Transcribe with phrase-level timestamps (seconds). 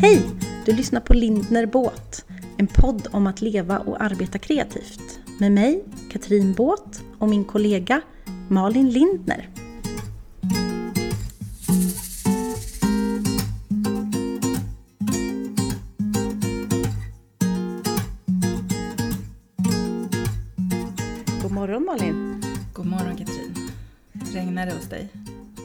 [0.00, 0.22] Hej!
[0.64, 2.24] Du lyssnar på Lindner Båt,
[2.56, 5.20] en podd om att leva och arbeta kreativt.
[5.40, 8.00] Med mig, Katrin Båt och min kollega
[8.48, 9.48] Malin Lindner.
[21.42, 22.42] God morgon Malin!
[22.72, 23.54] God morgon Katrin.
[24.32, 25.08] Regnar det hos dig?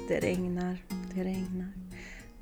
[0.07, 0.77] Det regnar,
[1.14, 1.82] det regnar.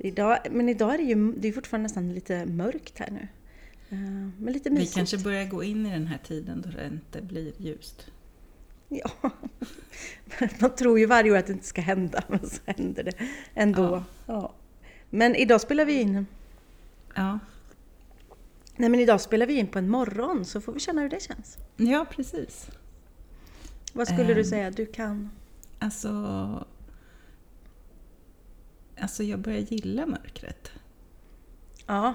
[0.04, 3.28] Idag, men idag är det ju det är fortfarande nästan lite mörkt här nu.
[3.90, 3.98] Eh,
[4.38, 4.96] Men lite Vi mysigt.
[4.96, 8.06] kanske börjar gå in i den här tiden då det inte blir ljust.
[8.88, 9.10] Ja.
[10.60, 13.12] Man tror ju varje år att det inte ska hända, men så händer det
[13.54, 13.82] ändå.
[13.82, 14.04] Ja.
[14.26, 14.52] Ja.
[15.10, 16.26] Men idag spelar vi in...
[17.14, 17.38] Ja,
[18.76, 21.22] Nej men idag spelar vi in på en morgon, så får vi känna hur det
[21.22, 21.56] känns.
[21.76, 22.66] ja precis.
[23.92, 24.44] Vad skulle du Ehm.
[24.46, 25.30] säga du kan?
[25.78, 26.66] Alltså...
[29.02, 30.72] Alltså jag börjar gilla mörkret.
[31.86, 32.14] Ja.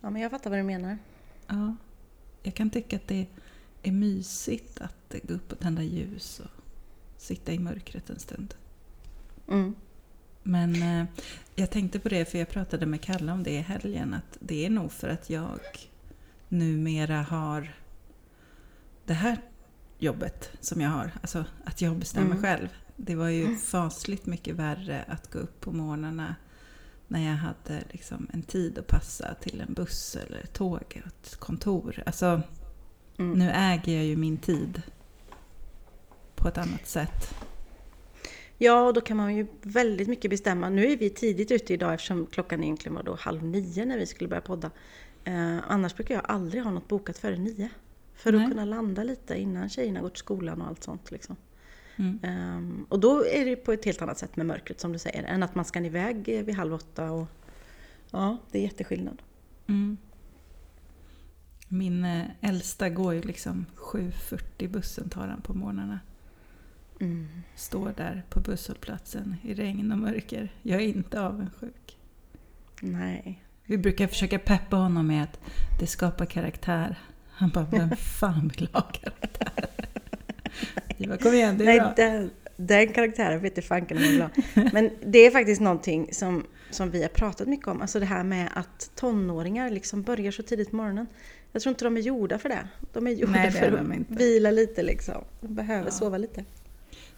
[0.00, 0.98] Ja men jag fattar vad du menar.
[1.46, 1.76] Ja.
[2.42, 3.26] Jag kan tycka att det
[3.82, 6.50] är mysigt att gå upp och tända ljus och
[7.16, 8.54] sitta i mörkret en stund.
[9.48, 9.74] Mm.
[10.42, 11.06] Men eh,
[11.54, 14.66] jag tänkte på det, för jag pratade med Kalle om det i helgen, att det
[14.66, 15.60] är nog för att jag
[16.48, 17.74] numera har
[19.06, 19.38] det här
[19.98, 22.42] jobbet som jag har, alltså att jag bestämmer Mm.
[22.42, 22.68] själv.
[22.96, 26.34] Det var ju fasligt mycket värre att gå upp på morgnarna
[27.08, 30.96] när jag hade liksom en tid att passa till en buss eller ett tåg och
[30.96, 32.02] ett kontor.
[32.06, 32.42] Alltså,
[33.18, 33.38] Mm.
[33.38, 34.82] nu äger jag ju min tid
[36.36, 37.34] på ett annat sätt.
[38.58, 40.68] Ja, och då kan man ju väldigt mycket bestämma.
[40.68, 44.06] Nu är vi tidigt ute idag eftersom klockan egentligen var då halv nio när vi
[44.06, 44.70] skulle börja podda.
[45.24, 47.68] Eh, annars brukar jag aldrig ha något bokat före nio.
[48.14, 48.48] För att Nej.
[48.50, 51.10] kunna landa lite innan tjejerna går till skolan och allt sånt.
[51.10, 51.36] Liksom.
[51.96, 52.18] Mm.
[52.22, 55.22] Ehm, och då är det på ett helt annat sätt med mörkret som du säger,
[55.22, 57.10] än att man ska iväg eh, vid halv åtta.
[57.10, 57.28] Och,
[58.10, 59.22] ja, det är jätteskillnad.
[59.66, 59.96] Mm.
[61.68, 66.00] Min eh, äldsta går ju liksom 7.40 bussen tar han på morgnarna.
[67.00, 67.28] Mm.
[67.56, 70.52] Står där på busshållplatsen i regn och mörker.
[70.62, 71.98] Jag är inte avundsjuk.
[72.80, 73.44] Nej.
[73.64, 75.40] Vi brukar försöka peppa honom med att
[75.80, 76.98] det skapar karaktär.
[77.30, 79.68] Han bara, vem fan vill ha karaktär?
[80.98, 81.92] Bara, kom igen, det är Nej, bra.
[81.96, 84.30] den, den karaktären vet jag fanken om jag vill ha.
[84.72, 87.80] Men det är faktiskt någonting som, som vi har pratat mycket om.
[87.82, 91.06] Alltså det här med att tonåringar liksom börjar så tidigt på morgonen.
[91.52, 92.68] Jag tror inte de är gjorda för det.
[92.92, 93.86] De är gjorda Nej, för att
[94.20, 95.24] vila lite liksom.
[95.40, 95.90] De behöver Ja.
[95.90, 96.44] sova lite.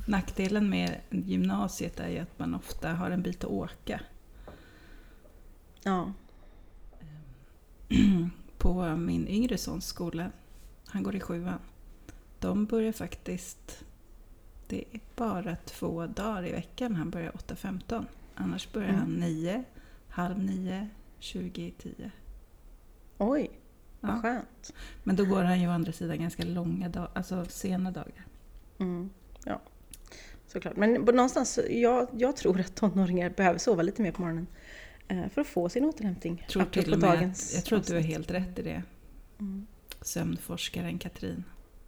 [0.09, 4.01] Nackdelen med gymnasiet är ju att man ofta har en bit att åka.
[5.83, 6.13] Ja.
[8.59, 10.31] på min yngre sons skola,
[10.87, 11.59] han går i sjuan,
[12.41, 13.85] de börjar faktiskt,
[14.69, 18.05] det är bara två dagar i veckan han börjar 8.15.
[18.35, 19.01] Annars börjar Mm.
[19.01, 19.65] han 9,
[20.09, 20.89] halv 9,
[21.19, 22.11] 20 i 10.
[23.19, 23.51] Oj,
[24.01, 24.21] vad Ja.
[24.23, 24.73] skönt.
[25.05, 28.27] Men då går han ju å andra sidan ganska långa dagar, alltså sena dagar.
[28.79, 29.11] Mm.
[29.45, 29.61] Ja,
[30.47, 30.77] såklart.
[30.77, 34.47] Men någonstans, jag, jag tror att tonåringar behöver sova lite mer på morgonen.
[35.09, 36.47] eh, För att få sin återhämtning.
[36.51, 38.83] Tror, till och med dagens att, jag tror att du har helt rätt i det.
[39.39, 39.67] Mm.
[40.01, 41.45] Sömnforskaren Katrin.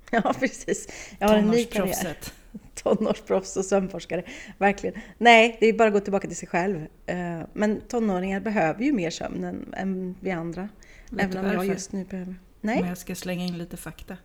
[0.25, 0.89] Ja, precis.
[1.19, 2.17] Jag har en ny karriär.
[2.75, 4.23] Tonårsproffs och sömnforskare.
[4.59, 5.01] Verkligen.
[5.19, 6.87] Nej, det är bara att gå tillbaka till sig själv.
[7.07, 10.69] Eh, Men tonåringar behöver ju mer sömn än, än vi andra.
[11.11, 11.73] Vet Även om jag varför?
[11.73, 12.35] just nu behöver...
[12.61, 12.85] Nej?
[12.89, 14.17] jag ska slänga in lite fakta.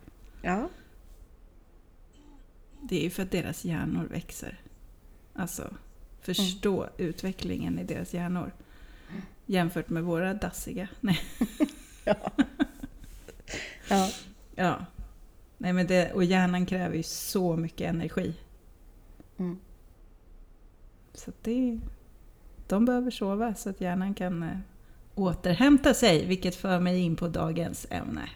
[0.41, 0.69] Ja.
[2.81, 4.61] Det är ju för att deras hjärnor växer.
[5.33, 5.73] Alltså,
[6.21, 6.93] förstå Mm.
[6.97, 8.51] utvecklingen i deras hjärnor.
[9.45, 10.87] Jämfört med våra dassiga.
[10.99, 11.19] Nej.
[12.05, 12.15] Ja.
[13.89, 14.09] ja.
[14.55, 14.85] Ja.
[15.63, 18.33] Nej, men det, och hjärnan kräver ju så mycket energi.
[19.37, 19.59] Mm.
[21.13, 21.79] Så det,
[22.67, 24.57] de behöver sova så att hjärnan kan eh,
[25.15, 26.25] återhämta sig.
[26.25, 28.29] Vilket för mig in på dagens ämne.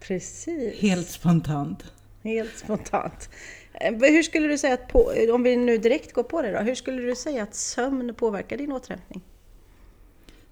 [0.00, 0.80] Precis.
[0.80, 1.92] Helt spontant.
[2.22, 3.30] Helt spontant.
[3.72, 6.58] Eh, Hur skulle du säga att, på, om vi nu direkt går på det då,
[6.58, 9.22] hur skulle du säga att sömn påverkar din återhämtning?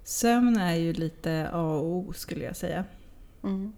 [0.04, 2.84] Sömn är ju lite A och O skulle jag säga.
[3.44, 3.72] Mm.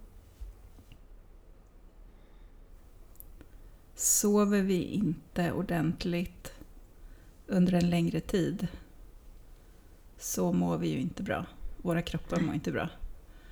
[3.99, 6.53] Sover vi inte ordentligt
[7.47, 8.69] under en längre tid
[10.19, 11.47] så mår vi ju inte bra.
[11.77, 12.89] Våra kroppar mår inte bra.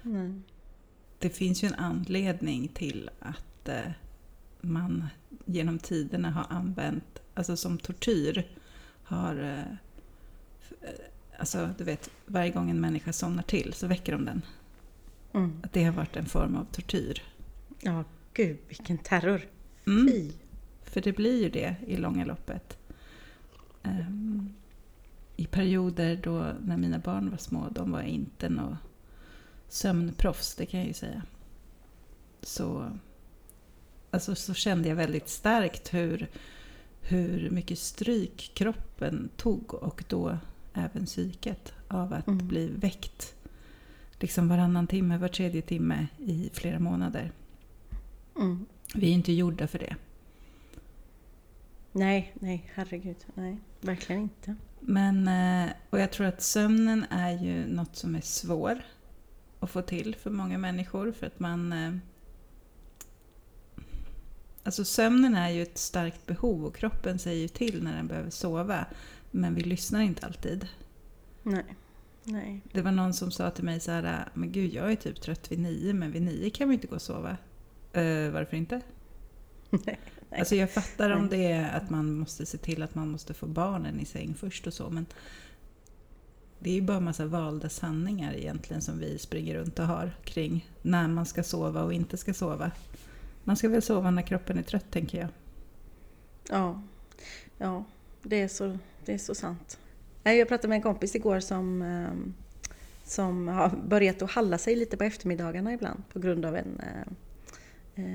[0.05, 0.43] Mm.
[1.19, 3.91] Det finns ju en anledning till att eh,
[4.61, 5.07] man
[5.45, 8.47] genom tiderna har använt, alltså som tortyr,
[9.03, 9.37] har...
[9.37, 9.61] Eh,
[10.89, 11.01] eh,
[11.39, 14.43] alltså du vet, varje gång en människa somnar till så väcker de den.
[15.33, 15.61] Mm.
[15.63, 17.23] Att det har varit en form av tortyr.
[17.81, 18.05] Ja,
[18.35, 19.56] gud vilken terror.
[19.87, 20.33] Mm.
[20.83, 22.79] För det blir ju det i långa loppet.
[23.83, 24.55] Ehm,
[25.37, 28.77] i perioder då när mina barn var små, de var inte något
[29.69, 31.23] sömnproffs, det kan jag ju säga.
[32.43, 32.91] Så,
[34.11, 36.29] alltså, så kände jag väldigt starkt hur,
[37.01, 40.39] hur mycket stryk kroppen tog och då
[40.75, 42.49] även psyket av att Mm.
[42.49, 43.35] bli väckt
[44.21, 47.33] liksom varannan timme, var tredje timme i flera månader.
[48.37, 48.67] Mm.
[48.97, 49.97] Vi är inte gjorda för det.
[51.93, 53.17] Nej, nej, herregud.
[53.35, 54.55] Nej, verkligen inte.
[54.81, 58.83] Men, eh, och jag tror att sömnen är ju något som är svår
[59.61, 61.13] att få till för många människor.
[61.13, 61.73] För att man...
[61.73, 61.95] eh,
[64.63, 68.31] Alltså sömnen är ju ett starkt behov och kroppen säger ju till när den behöver
[68.31, 68.87] sova.
[69.31, 70.69] Men vi lyssnar inte alltid.
[71.43, 71.65] Nej.
[72.25, 72.61] Nej.
[72.73, 75.53] Det var någon som sa till mig så här, men gud jag är typ trött
[75.53, 77.37] vid nio, men vid nio kan vi inte gå och sova.
[77.97, 78.81] "Eh, varför inte?
[79.71, 79.99] Nej.
[80.39, 83.47] Alltså jag fattar om det är att man måste se till att man måste få
[83.47, 85.07] barnen i säng först och så, men
[86.59, 90.71] det är ju bara massa valda sanningar egentligen som vi springer runt och har kring
[90.83, 92.71] när man ska sova och inte ska sova.
[93.45, 95.29] Man ska väl sova när kroppen är trött, tänker jag.
[96.49, 96.83] Ja,
[97.59, 97.85] ja
[98.23, 99.79] det, är så, det är så sant.
[100.23, 102.35] Jag pratade med en kompis igår som, ehm,
[103.05, 107.13] som har börjat att halla sig lite på eftermiddagarna ibland på grund av en, eh,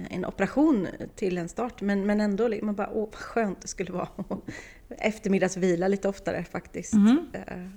[0.09, 1.81] en operation till en start.
[1.81, 4.07] Men, men ändå, man bara, åh vad skönt det skulle vara
[4.89, 6.93] eftermiddagsvila lite oftare faktiskt.
[7.33, 7.67] Eh,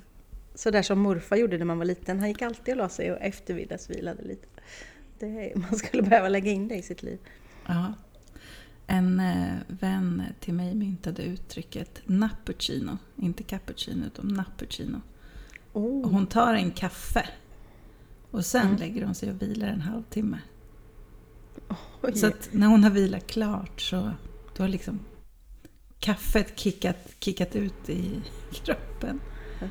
[0.55, 2.19] Så där som morfar gjorde när man var liten.
[2.21, 4.47] Han gick alltid och la sig och eftermiddagsvilade lite.
[5.19, 7.19] Det, man skulle behöva lägga in det i sitt liv.
[7.67, 7.95] Ja.
[8.87, 15.01] En eh, vän till mig myntade uttrycket nappuccino, inte cappuccino utan nappuccino.
[15.73, 16.11] Och Oh.
[16.11, 17.29] hon tar en kaffe
[18.31, 18.77] och sen Mm.
[18.77, 20.39] lägger hon sig och vilar en halvtimme.
[22.03, 22.17] Oj.
[22.17, 24.11] Så att när hon har vilat klart så
[24.56, 25.01] då har liksom
[25.99, 28.21] kaffet kickat, kickat ut i
[28.53, 29.21] kroppen.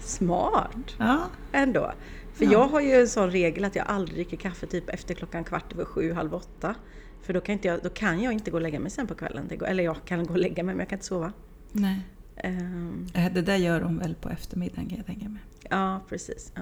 [0.02, 1.92] Smart Ja, ändå.
[2.34, 2.52] För Ja.
[2.52, 5.74] jag har ju en sån regel att jag aldrig dricker kaffe typ efter klockan kvart
[5.74, 6.76] över sju, halv åtta.
[7.22, 9.16] För då kan, inte jag, då kan jag inte gå och lägga mig sen på
[9.16, 9.50] kvällen.
[9.68, 11.34] Eller jag kan gå och lägga mig men jag kan inte sova.
[11.72, 12.00] nej.
[12.36, 15.42] Eh, Det där gör hon väl på eftermiddagen kan jag tänka mig.
[15.70, 16.52] ja, precis.
[16.56, 16.62] Ja.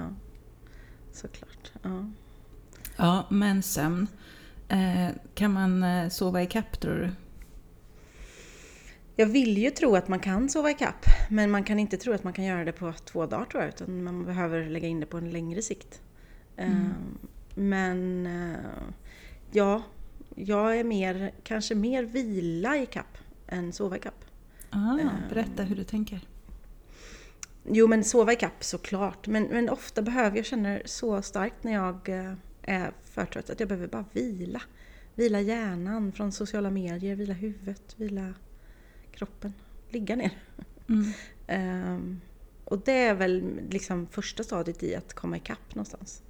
[1.12, 1.72] Såklart.
[1.82, 2.10] Ja.
[2.96, 4.06] Ja, men sömn.
[4.72, 7.10] Eh, kan man eh, sova i kapp tror du?
[9.16, 12.12] Jag vill ju tro att man kan sova i kapp, men man kan inte tro
[12.12, 15.00] att man kan göra det på två dagar tror jag, utan man behöver lägga in
[15.00, 16.00] det på en längre sikt.
[16.56, 16.72] Mm.
[16.74, 17.18] Ehm,
[17.54, 18.58] Men eh,
[19.50, 19.82] ja,
[20.34, 24.24] jag är mer, kanske mer vila i kapp än sova i kapp.
[24.70, 25.06] Ah, Eh.
[25.28, 26.20] berätta hur du tänker.
[27.64, 29.26] Jo, men sova i kapp såklart.
[29.26, 33.60] Men, men ofta behöver jag känna så starkt när jag eh, är för trött att
[33.60, 34.62] jag behöver bara vila.
[35.14, 38.34] Vila hjärnan från sociala medier, vila huvudet, vila
[39.12, 39.52] kroppen.
[39.90, 40.30] Ligga ner.
[40.88, 41.12] Mm.
[41.46, 42.20] Ehm,
[42.64, 46.22] och det är väl liksom första stadiet i att komma ikapp någonstans.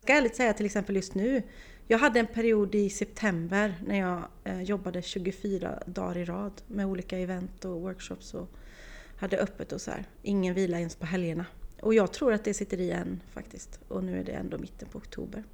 [0.00, 1.42] Jag ska ärligt säga till exempel just nu.
[1.86, 6.86] Jag hade en period i september när jag eh, jobbade 24 dagar i rad med
[6.86, 8.48] olika event och workshops och
[9.16, 10.04] hade öppet och så här.
[10.22, 11.46] Ingen vila ens på helgerna.
[11.80, 13.80] Och jag tror att det sitter i än faktiskt.
[13.88, 15.44] Och nu är det ändå mitten på oktober.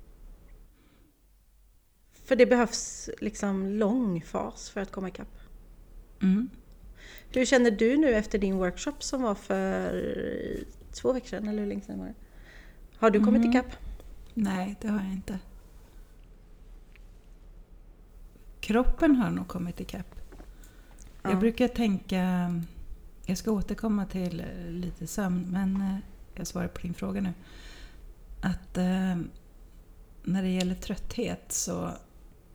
[2.24, 5.38] För det behövs liksom lång fas för att komma ikapp.
[6.22, 6.50] Mm.
[7.32, 11.68] Hur känner du nu efter din workshop som var för två veckor sedan, eller hur
[11.68, 12.14] länge sedan var det?
[12.96, 13.50] Har du kommit Mm.
[13.50, 13.72] ikapp?
[14.34, 15.38] Nej, det har jag inte.
[18.60, 20.14] Kroppen har nog kommit ikapp.
[21.22, 21.30] Ja.
[21.30, 22.50] Jag brukar tänka,
[23.26, 25.96] jag ska återkomma till lite sömn, men eh,
[26.34, 27.32] jag svarar på din fråga nu.
[28.40, 29.16] Att eh,
[30.22, 31.90] när det gäller trötthet så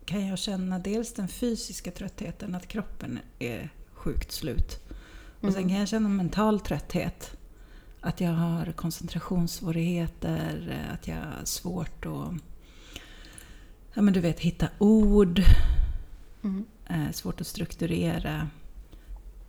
[0.06, 4.80] kan jag känna dels den fysiska tröttheten, att kroppen är sjukt slut.
[5.42, 5.70] Och sen Mm.
[5.70, 7.38] kan jag känna mental trötthet.
[8.02, 12.34] Att jag har koncentrationssvårigheter, att jag har svårt att
[13.94, 15.42] ja, men du vet, hitta ord,
[16.44, 16.66] Mm.
[16.90, 18.50] eh, svårt att strukturera.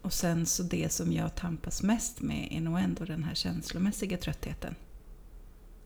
[0.02, 4.16] Och sen så det som jag tampas mest med är nog ändå den här känslomässiga
[4.16, 4.74] tröttheten.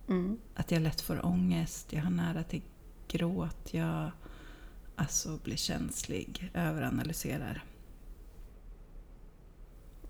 [0.08, 0.38] Mm.
[0.54, 2.62] Att jag lätt får ångest, jag har nära till
[3.08, 4.10] gråt, jag
[4.96, 7.64] alltså blir känslig, överanalyserar.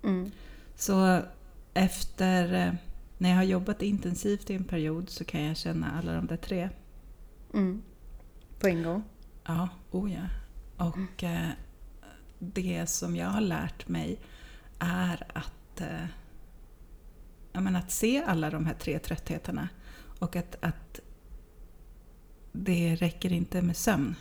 [0.03, 0.31] Mm.
[0.77, 1.23] Så
[1.75, 2.75] efter, eh,
[3.19, 6.37] när jag har jobbat intensivt i en period så kan jag känna alla de där
[6.37, 6.71] tre.
[7.55, 7.83] Mm.
[8.59, 9.03] På en gång?
[9.45, 10.29] Ja, oh ja.
[10.87, 11.49] Och eh,
[12.53, 14.19] det som jag har lärt mig
[14.79, 16.07] är att, eh,
[17.53, 19.69] ja, men att se alla de här tre tröttheterna.
[20.19, 21.01] Och att, att
[22.53, 24.15] det räcker inte med sömn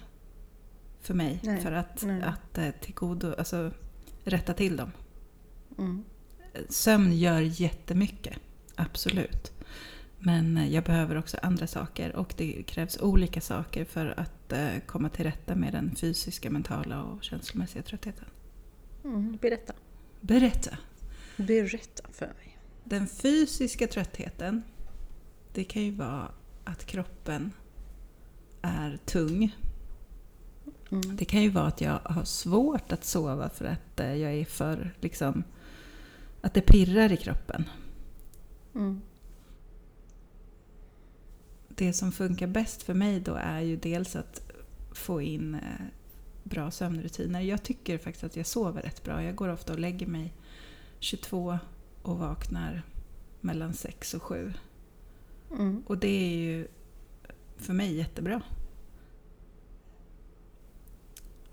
[1.01, 2.21] för mig Nej, för att, nej.
[2.21, 3.71] att eh, tillgodo, alltså,
[4.23, 4.91] rätta till dem.
[5.77, 6.03] Mm.
[6.69, 8.37] sömn gör jättemycket,
[8.75, 9.51] absolut.
[10.19, 14.42] Men eh, jag behöver också andra saker och det krävs olika saker för att
[14.85, 18.25] komma till rätta med den fysiska, mentala och känslomässiga tröttheten.
[19.03, 19.73] Mm, berätta.
[20.21, 20.77] Berätta!
[21.37, 22.57] Berätta för mig.
[22.83, 24.63] Den fysiska tröttheten,
[25.53, 26.31] det kan ju vara
[26.63, 27.51] att kroppen
[28.61, 29.55] är tung.
[30.91, 31.15] Mm.
[31.15, 34.45] Det kan ju vara att jag har svårt att sova för att eh, jag är
[34.45, 35.43] för, liksom,
[36.41, 37.69] att det pirrar i kroppen.
[38.75, 39.01] Mm.
[41.69, 44.42] Det som funkar bäst för mig då är ju dels att
[44.93, 45.85] få in eh,
[46.43, 47.41] bra sömnrutiner.
[47.41, 49.23] Jag tycker faktiskt att jag sover rätt bra.
[49.23, 50.33] Jag går ofta och lägger mig
[50.99, 51.59] 22
[52.01, 52.83] och vaknar
[53.41, 54.53] mellan 6 och 7.
[55.51, 55.83] Mm.
[55.87, 56.67] Och det är ju
[57.57, 58.41] för mig jättebra.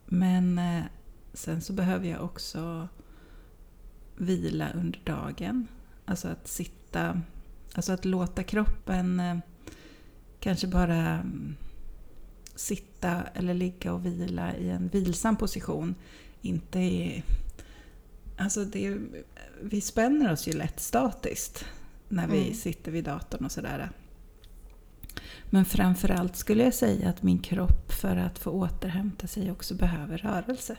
[0.06, 0.84] Men eh,
[1.32, 2.88] sen så behöver jag också
[4.16, 5.66] vila under dagen.
[6.04, 7.20] Alltså att sitta,
[7.74, 9.38] alltså att låta kroppen eh,
[10.40, 11.56] kanske bara mm,
[12.54, 15.94] sitta eller ligga och vila i en vilsam position.
[16.42, 17.22] Inte i...
[18.36, 18.96] Alltså det,
[19.62, 21.64] vi spänner oss ju lätt statiskt
[22.08, 22.54] när vi Mm.
[22.54, 23.90] sitter vid datorn och sådär.
[25.50, 30.18] Men framförallt skulle jag säga att min kropp för att få återhämta sig också behöver
[30.18, 30.76] rörelse.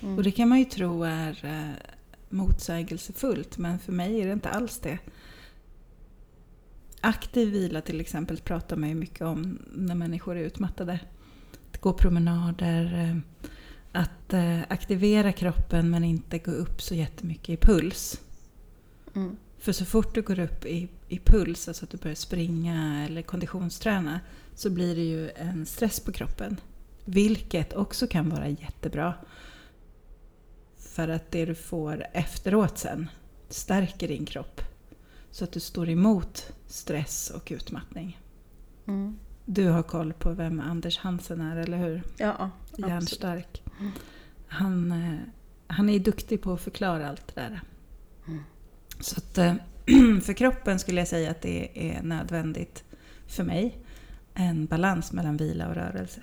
[0.00, 0.16] Mm.
[0.16, 1.70] Och det kan man ju tro är eh,
[2.28, 4.98] motsägelsefullt, men för mig är det inte alls det.
[7.04, 11.00] Aktiv vila till exempel pratar man ju mycket om när människor är utmattade.
[11.70, 13.48] Att gå promenader, eh,
[13.92, 18.20] att eh, aktivera kroppen men inte gå upp så jättemycket i puls.
[19.14, 19.36] Mm.
[19.58, 23.22] För så fort du går upp i, i puls, alltså att du börjar springa eller
[23.22, 24.20] konditionsträna,
[24.54, 26.60] så blir det ju en stress på kroppen.
[27.04, 29.14] Vilket också kan vara jättebra.
[30.78, 33.08] För att det du får efteråt sen
[33.48, 34.60] stärker din kropp.
[35.32, 38.20] Så att du står emot stress och utmattning.
[38.86, 39.18] Mm.
[39.44, 42.02] Du har koll på vem Anders Hansen är, eller hur?
[42.16, 42.90] Ja, absolut.
[42.90, 43.62] Järnstark.
[43.80, 43.92] Mm.
[44.48, 45.18] Han, eh,
[45.66, 47.60] han är duktig på att förklara allt det där.
[48.26, 48.42] Mm.
[49.00, 49.54] Så att, eh,
[50.22, 52.84] för kroppen skulle jag säga att det är nödvändigt
[53.26, 53.78] för mig.
[54.34, 56.22] En balans mellan vila och rörelse.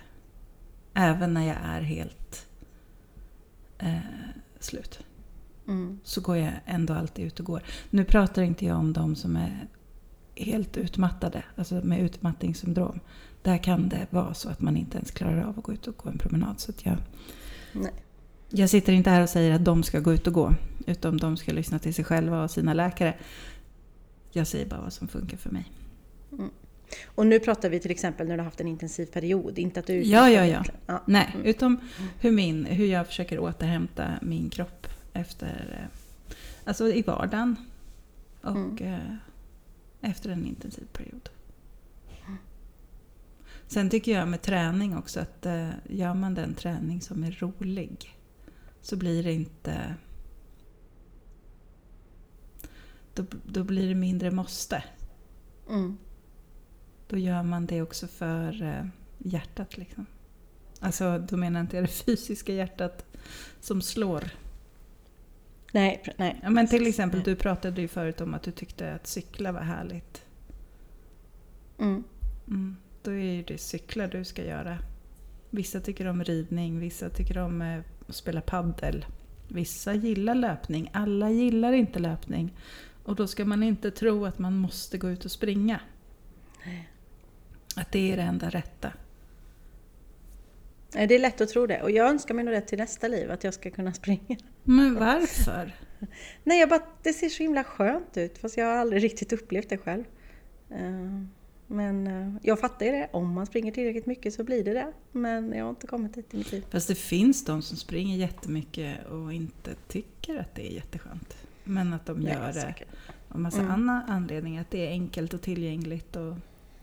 [0.94, 2.48] Även när jag är helt
[3.78, 3.98] eh,
[4.60, 5.00] slut.
[5.70, 6.00] Mm.
[6.04, 7.62] Så går jag ändå alltid ut och går.
[7.90, 9.68] Nu pratar inte jag om de som är
[10.36, 13.00] helt utmattade, alltså med utmattningssyndrom.
[13.42, 15.98] Där kan det vara så att man inte ens klarar av att gå ut och
[15.98, 16.60] gå en promenad.
[16.60, 16.98] Så jag,
[17.74, 17.92] Nej.
[18.50, 20.54] jag sitter inte här och säger att de ska gå ut och gå.
[20.88, 23.16] Utan de ska lyssna till sig själva och sina läkare.
[24.32, 25.72] Jag säger bara vad som funkar för mig.
[27.06, 29.88] Och nu pratar vi till exempel när du har haft en intensiv period, inte att
[29.88, 30.64] du Ja, ja, ja.
[30.86, 31.04] ja.
[31.08, 31.46] Nej, Mm.
[31.46, 31.78] utom
[32.20, 34.88] hur, min, hur jag försöker återhämta min kropp
[35.20, 35.98] efter, eh,
[36.66, 37.56] alltså i vardagen
[38.42, 38.94] och Mm.
[38.94, 39.16] eh,
[40.02, 41.30] efter en intensiv period.
[43.68, 48.18] Sen tycker jag med träning också att eh, gör man den träning som är rolig
[48.82, 49.96] så blir det inte...
[53.14, 54.84] Då, då blir det mindre måste.
[55.70, 55.98] Mm.
[57.08, 58.84] Då gör man det också för
[59.18, 59.78] hjärtat.
[59.78, 60.06] Liksom.
[60.80, 63.06] Alltså, då menar jag inte det fysiska hjärtat
[63.60, 64.30] som slår.
[65.72, 66.40] Nej, nej.
[66.44, 69.62] Ja, men till exempel, du pratade ju förut om att du tyckte att cykla var
[69.62, 70.26] härligt.
[71.80, 72.04] Mm.
[72.48, 72.76] Mm.
[73.04, 74.78] Då är ju det cykla du ska göra.
[75.50, 79.06] Vissa tycker om ridning, vissa tycker om eh, att spela paddel.
[79.48, 82.54] Vissa gillar löpning, alla gillar inte löpning.
[83.04, 85.80] Och då ska man inte tro att man måste gå ut och springa.
[86.66, 86.90] Nej.
[87.76, 88.94] Att det är det enda rätta.
[90.92, 91.82] Det är lätt att tro det.
[91.82, 94.38] Och jag önskar mig nog det till nästa liv, att jag ska kunna springa.
[94.64, 95.76] Men varför?
[96.44, 99.70] Nej, jag bara, det ser så himla skönt ut, fast jag har aldrig riktigt upplevt
[99.70, 100.04] det själv.
[100.70, 101.24] Eh,
[101.68, 104.92] Men eh, jag fattar ju det, om man springer tillräckligt mycket så blir det det.
[105.12, 106.66] Men jag har inte kommit dit i mitt liv.
[106.70, 111.38] Fast det finns de som springer jättemycket och inte tycker att det är jätteskönt.
[111.64, 112.88] Men att de gör Nej, det säkert.
[113.30, 113.72] av massa Mm.
[113.72, 114.62] andra anledningar.
[114.62, 116.36] Att det är enkelt och tillgängligt och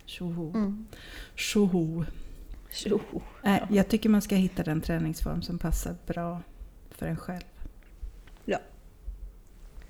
[0.05, 0.51] tjoho.
[0.55, 0.87] Mm.
[1.35, 2.05] Tjoho.
[3.45, 6.43] Äh, jag tycker man ska hitta den träningsform som passar bra
[6.91, 7.45] för en själv.
[8.45, 8.59] Ja.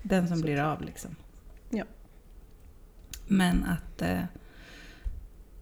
[0.03, 0.43] Den som Så.
[0.43, 1.15] blir av liksom.
[1.69, 1.83] Ja.
[3.27, 4.23] Men att eh,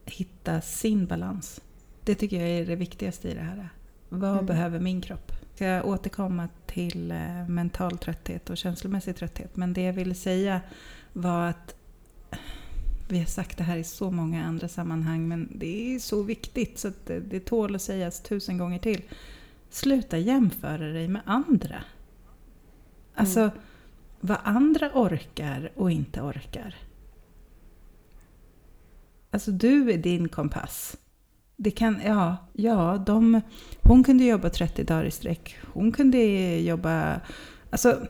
[0.05, 1.61] hitta sin balans.
[2.03, 3.69] Det tycker jag är det viktigaste i det här.
[4.09, 4.45] Vad Mm.
[4.45, 5.31] behöver min kropp?
[5.55, 9.55] Ska jag återkomma till eh, mental trötthet och känslomässig trötthet.
[9.55, 10.61] Men det jag ville säga
[11.13, 11.75] var att
[13.07, 16.79] vi har sagt det här i så många andra sammanhang men det är så viktigt
[16.79, 19.01] så att det, det tål att sägas tusen gånger till.
[19.69, 21.83] Sluta jämföra dig med andra.
[23.15, 23.51] Alltså,
[24.19, 26.75] vad andra orkar och inte orkar.
[29.31, 30.97] Alltså du är din kompass.
[31.55, 33.41] Det kan, ja, ja de,
[33.81, 35.57] hon kunde jobba 30 dagar i sträck.
[35.73, 36.17] Hon kunde
[36.59, 37.21] jobba,
[37.69, 38.07] alltså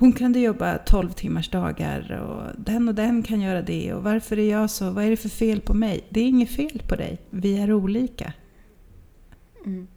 [0.00, 4.38] hon kunde jobba 12 timmars dagar och den och den kan göra det och varför
[4.38, 6.04] är jag så, vad är det för fel på mig?
[6.08, 8.32] Det är inget fel på dig, vi är olika.
[9.66, 9.88] Mm.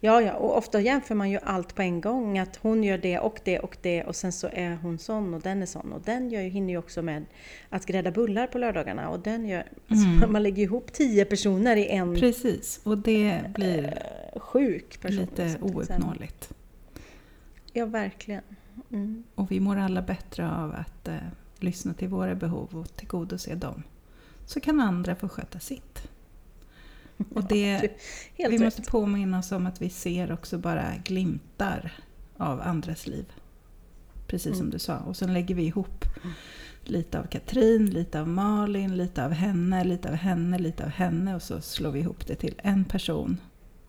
[0.00, 2.38] Ja, ja, och ofta jämför man ju allt på en gång.
[2.38, 5.40] Att hon gör det och det och det och sen så är hon sån och
[5.40, 5.92] den är sån.
[5.92, 7.24] Och den gör ju, hinner ju också med
[7.68, 9.08] att grädda bullar på lördagarna.
[9.08, 10.32] Och den gör, alltså, mm.
[10.32, 12.14] man lägger ihop tio personer i en...
[12.14, 14.02] Precis, och det blir
[14.34, 15.20] äh, sjuk person.
[15.20, 16.54] Lite liksom, ouppnåeligt.
[17.72, 18.42] Ja, verkligen.
[18.92, 19.24] Mm.
[19.34, 21.16] Och vi mår alla bättre av att eh,
[21.58, 23.82] lyssna till våra behov och tillgodose dem.
[24.46, 26.08] Så kan andra få sköta sitt.
[27.30, 27.90] Och det,
[28.36, 31.92] ja, vi måste påminna oss om att vi ser också bara glimtar
[32.36, 33.32] av andras liv.
[34.26, 34.58] Precis mm.
[34.58, 34.98] som du sa.
[34.98, 36.34] Och sen lägger vi ihop mm.
[36.84, 41.34] lite av Katrin, lite av Malin, lite av henne, lite av henne, lite av henne.
[41.34, 43.40] Och så slår vi ihop det till en person.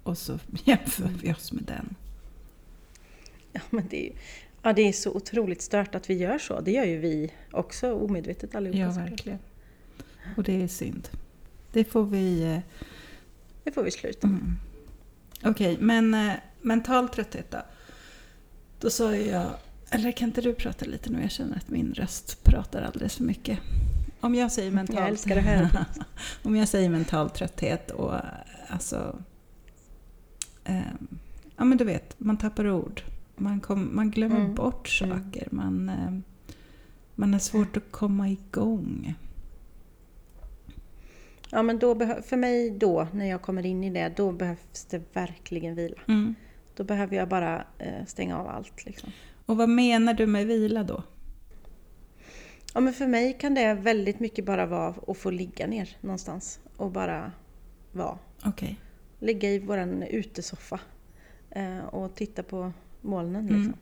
[0.04, 1.96] Och så jämför vi oss med den.
[3.52, 4.14] Ja, men det är,
[4.68, 6.62] ja, det är så otroligt stört att vi gör så.
[6.62, 8.80] Det gör ju vi också omedvetet allihopa.
[8.80, 9.40] Ja, verkligen.
[10.38, 11.10] Och det är synd.
[11.72, 12.60] Det får vi eh,
[13.64, 14.40] det får vi sluta med.
[14.40, 14.56] Mm.
[15.44, 17.58] Okej, okay, men eh, mental trötthet då?
[18.80, 19.50] Då sa jag,
[19.90, 21.22] eller kan inte du prata lite nu?
[21.22, 23.60] Jag känner att min röst pratar alldeles för mycket.
[24.20, 24.96] Om jag säger mental...
[24.96, 25.86] Jag älskar det här.
[26.44, 28.14] Om jag säger mental trötthet och
[28.68, 29.20] alltså...
[30.64, 30.82] Eh,
[31.58, 33.02] ja men du vet, man tappar ord.
[33.38, 34.56] Man, kom, man glömmer mm.
[34.56, 35.24] bort mm.
[35.24, 35.48] saker.
[35.52, 36.36] Man, eh,
[37.16, 39.16] man har svårt att komma igång.
[41.50, 45.16] Ja men då för mig då, när jag kommer in i det, då behövs det
[45.16, 46.02] verkligen vila.
[46.08, 46.36] Mm.
[46.76, 48.86] Då behöver jag bara eh, stänga av allt.
[48.86, 49.12] Liksom.
[49.46, 51.04] Och vad menar du med vila då?
[52.74, 56.60] Ja men för mig kan det väldigt mycket bara vara att få ligga ner någonstans
[56.78, 57.32] och bara
[57.92, 58.18] vara.
[58.46, 58.76] Okay.
[59.20, 60.80] Ligga i våran utesoffa
[61.50, 63.50] eh, och titta på molnen.
[63.50, 63.56] Mm.
[63.56, 63.80] Liksom.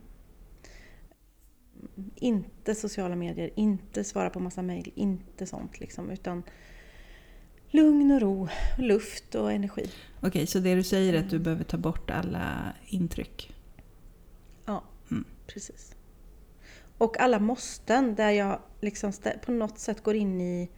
[1.96, 2.10] Mm.
[2.16, 6.10] Inte sociala medier, inte svara på massa mejl, inte sånt liksom.
[6.10, 6.42] Utan
[7.70, 8.48] lugn och ro,
[8.78, 9.90] luft och energi.
[10.20, 13.54] Okej, så det du säger är att du behöver ta bort alla intryck?
[14.64, 15.24] Ja, mm.
[15.46, 15.96] precis.
[16.98, 19.12] Och alla måsten där jag liksom
[19.44, 20.70] på något sätt går in i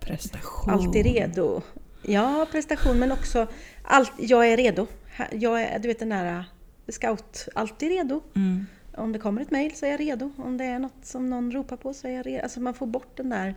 [0.00, 0.74] prestation.
[0.74, 1.62] Alltid redo.
[2.02, 3.46] Ja, prestation men också
[3.82, 4.86] allt, jag är redo.
[5.32, 6.44] Jag är, du vet den där
[6.92, 8.22] scout, alltid redo.
[8.34, 8.66] Mm.
[8.94, 10.32] Om det kommer ett mail så är jag redo.
[10.36, 12.42] Om det är något som någon ropar på så är jag redo.
[12.42, 13.54] Alltså man får bort den där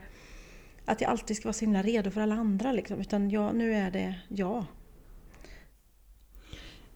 [0.85, 2.71] att jag alltid ska vara så himla redo för alla andra.
[2.71, 2.99] Liksom.
[2.99, 4.65] Utan jag, nu är det jag.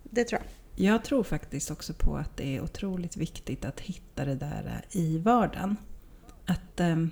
[0.04, 0.50] Det tror jag.
[0.78, 5.18] Jag tror faktiskt också på att det är otroligt viktigt att hitta det där i
[5.18, 5.78] vardagen.
[6.46, 7.12] Att, ähm,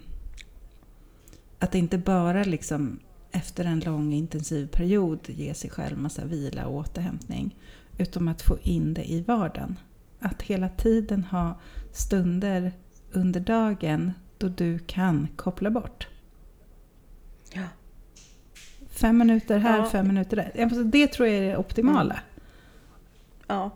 [1.60, 3.00] att inte bara liksom
[3.32, 7.56] efter en lång intensiv period ge sig själv massa vila och återhämtning.
[7.98, 9.80] Utan att få in det i vardagen.
[10.20, 11.60] Att hela tiden ha
[11.92, 12.72] stunder
[13.12, 16.08] under dagen då du kan koppla bort.
[17.54, 17.64] Ja.
[18.90, 19.86] Fem minuter här, ja.
[19.86, 20.84] fem minuter där.
[20.84, 22.20] Det tror jag är det optimala.
[23.48, 23.72] Ja.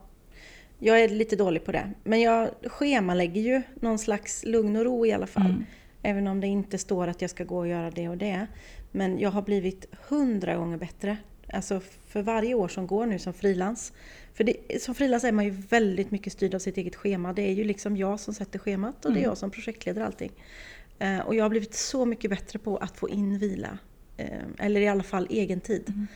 [0.79, 1.91] Jag är lite dålig på det.
[2.03, 5.45] Men jag schemalägger ju någon slags lugn och ro i alla fall.
[5.45, 5.65] Mm.
[6.01, 8.47] Även om det inte står att jag ska gå och göra det och det.
[8.91, 11.17] Men jag har blivit hundra gånger bättre.
[11.53, 13.93] Alltså för varje år som går nu som frilans.
[14.33, 17.33] För det, som frilans är man ju väldigt mycket styrd av sitt eget schema.
[17.33, 19.29] Det är ju liksom jag som sätter schemat och det är mm.
[19.29, 20.31] jag som projektleder allting.
[20.99, 23.77] Eh, och jag har blivit så mycket bättre på att få in vila.
[24.17, 24.27] Eh,
[24.59, 25.93] eller i alla fall egen tid.
[25.95, 26.07] Mm.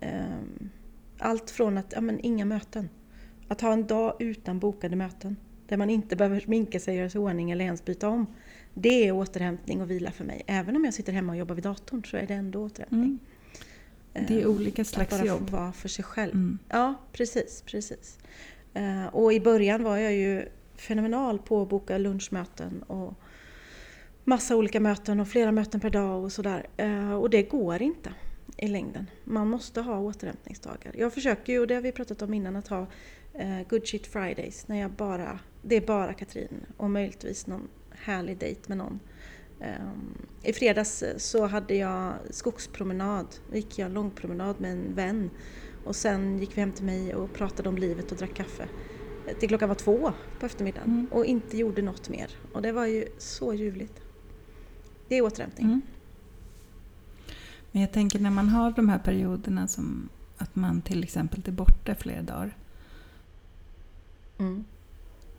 [0.00, 0.66] Eh,
[1.18, 2.88] allt från att, ja men inga möten.
[3.48, 5.36] Att ha en dag utan bokade möten.
[5.66, 8.26] Där man inte behöver sminka sig, göra sig i ordning eller ens byta om.
[8.74, 10.42] Det är återhämtning och vila för mig.
[10.46, 13.00] Även om jag sitter hemma och jobbar vid datorn så är det ändå återhämtning.
[13.00, 13.18] Mm.
[14.12, 15.50] Det är olika slags att bara jobb.
[15.50, 16.32] Få vara för sig själv.
[16.32, 16.58] Mm.
[16.68, 17.62] Ja, precis.
[17.66, 18.18] precis.
[19.12, 23.14] Och i början var jag ju fenomenal på att boka lunchmöten och
[24.24, 26.66] massa olika möten och flera möten per dag och sådär.
[26.76, 28.14] Eh, och det går inte
[28.56, 29.06] i längden.
[29.24, 30.94] Man måste ha återhämtningsdagar.
[30.96, 32.86] Jag försöker ju, och det har vi pratat om innan, att ha
[33.34, 34.68] eh, Good Shit Fridays.
[34.68, 39.00] När jag bara, det är bara Katrin och möjligtvis någon härlig dejt med någon.
[39.62, 43.26] Um, I fredags så hade jag skogspromenad.
[43.50, 45.30] Då gick jag långpromenad med en vän.
[45.84, 48.68] Och sen gick vi hem till mig och pratade om livet och drack kaffe.
[49.40, 50.90] Till klockan var två på eftermiddagen.
[50.90, 51.06] Mm.
[51.10, 52.30] Och inte gjorde något mer.
[52.52, 54.00] Och det var ju så ljuvligt.
[55.08, 55.66] Det är återhämtning.
[55.66, 55.82] Mm.
[57.72, 61.52] Men jag tänker när man har de här perioderna som att man till exempel är
[61.52, 62.56] borta flera dagar.
[64.38, 64.64] Mm.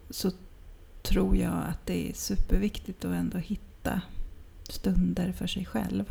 [0.10, 0.32] Så
[1.02, 3.73] tror jag att det är superviktigt att ändå hitta
[4.69, 6.06] stunder för sig själv.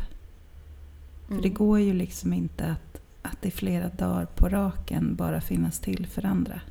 [1.27, 1.53] För det Mm.
[1.53, 6.25] går ju liksom inte att, att i flera dagar på raken bara finnas till för
[6.25, 6.61] andra.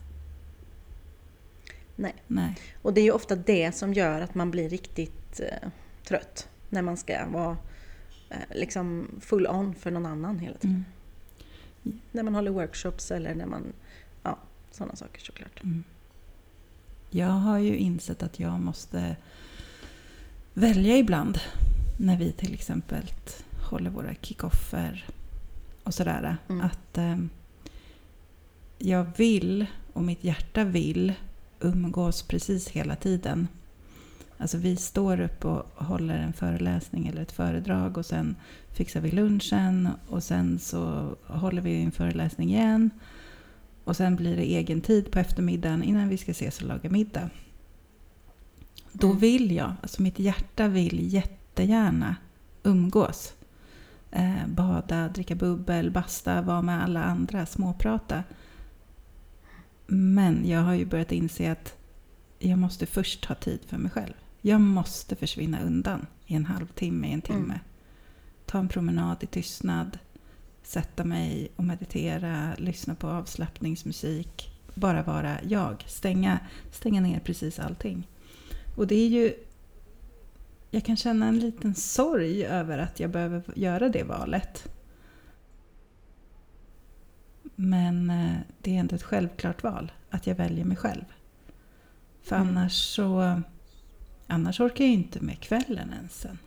[1.96, 2.14] Nej.
[2.26, 2.56] Nej.
[2.82, 5.68] Och det är ju ofta det som gör att man blir riktigt eh,
[6.08, 6.48] trött.
[6.68, 7.56] När man ska vara
[8.30, 10.84] eh, liksom full on för någon annan hela tiden.
[11.84, 12.00] Mm.
[12.12, 13.72] När man håller workshops eller när man...
[14.22, 14.38] Ja,
[14.70, 15.62] sådana saker såklart.
[15.62, 15.84] Mm.
[17.10, 19.16] Jag har ju insett att jag måste
[20.54, 21.38] välja ibland.
[21.96, 23.02] När vi till exempel
[23.70, 25.04] håller våra kickoffer
[25.84, 26.36] och sådär.
[26.48, 26.66] Mm.
[26.66, 27.16] Att eh,
[28.78, 31.12] jag vill, och mitt hjärta vill,
[31.60, 33.48] umgås precis hela tiden.
[34.38, 38.36] Alltså vi står upp och håller en föreläsning eller ett föredrag och sen
[38.72, 42.90] fixar vi lunchen och sen så håller vi en föreläsning igen.
[43.84, 47.30] Och sen blir det egen tid på eftermiddagen innan vi ska ses och laga middag.
[48.92, 49.18] Då Mm.
[49.18, 52.16] vill jag, alltså mitt hjärta vill jättegärna
[52.62, 53.33] umgås.
[54.11, 58.24] Eh, bada, dricka bubbel, basta, vara med alla andra, småprata.
[59.87, 61.74] Men jag har ju börjat inse att
[62.38, 64.12] jag måste först ha tid för mig själv.
[64.40, 67.44] Jag måste försvinna undan i en halvtimme, i en timme.
[67.44, 67.59] Mm.
[68.46, 69.98] Ta en promenad i tystnad.
[70.62, 74.50] Sätta mig och meditera, lyssna på avslappningsmusik.
[74.74, 75.85] Bara vara jag.
[75.88, 76.38] Stänga,
[76.70, 78.09] stänga ner precis allting.
[78.76, 79.35] Och det är ju...
[80.70, 84.68] Jag kan känna en liten sorg över att jag behöver göra det valet.
[87.54, 91.04] Men eh, det är ändå ett självklart val, att jag väljer mig själv.
[92.22, 92.48] För Mm.
[92.48, 93.40] annars så...
[94.26, 96.38] Annars orkar jag inte med kvällen ens sen.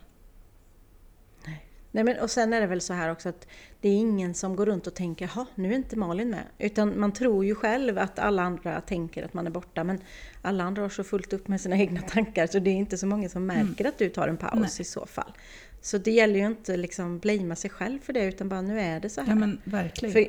[1.96, 3.46] Nej, men, och sen är det väl så här också att
[3.80, 6.44] det är ingen som går runt och tänker ha nu är inte Malin med.
[6.58, 9.84] Utan man tror ju själv att alla andra tänker att man är borta.
[9.84, 9.98] Men
[10.42, 13.06] alla andra har så fullt upp med sina egna tankar så det är inte så
[13.06, 14.70] många som märker att du tar en paus Nej.
[14.80, 15.32] i så fall.
[15.80, 19.00] Så det gäller ju inte liksom blamea sig själv för det utan bara nu är
[19.00, 19.28] det så här.
[19.28, 20.12] Ja men verkligen.
[20.12, 20.26] För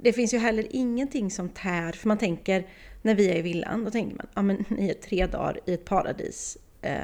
[0.00, 2.66] det finns ju heller ingenting som tär, för man tänker
[3.02, 5.72] när vi är i villan, då tänker man, ja men ni är tre dagar i
[5.72, 6.58] ett paradis.
[6.82, 6.98] Eh,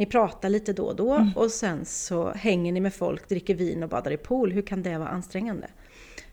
[0.00, 1.32] ni pratar lite då och då Mm.
[1.36, 4.52] och sen så hänger ni med folk, dricker vin och badar i pool.
[4.52, 5.66] Hur kan det vara ansträngande?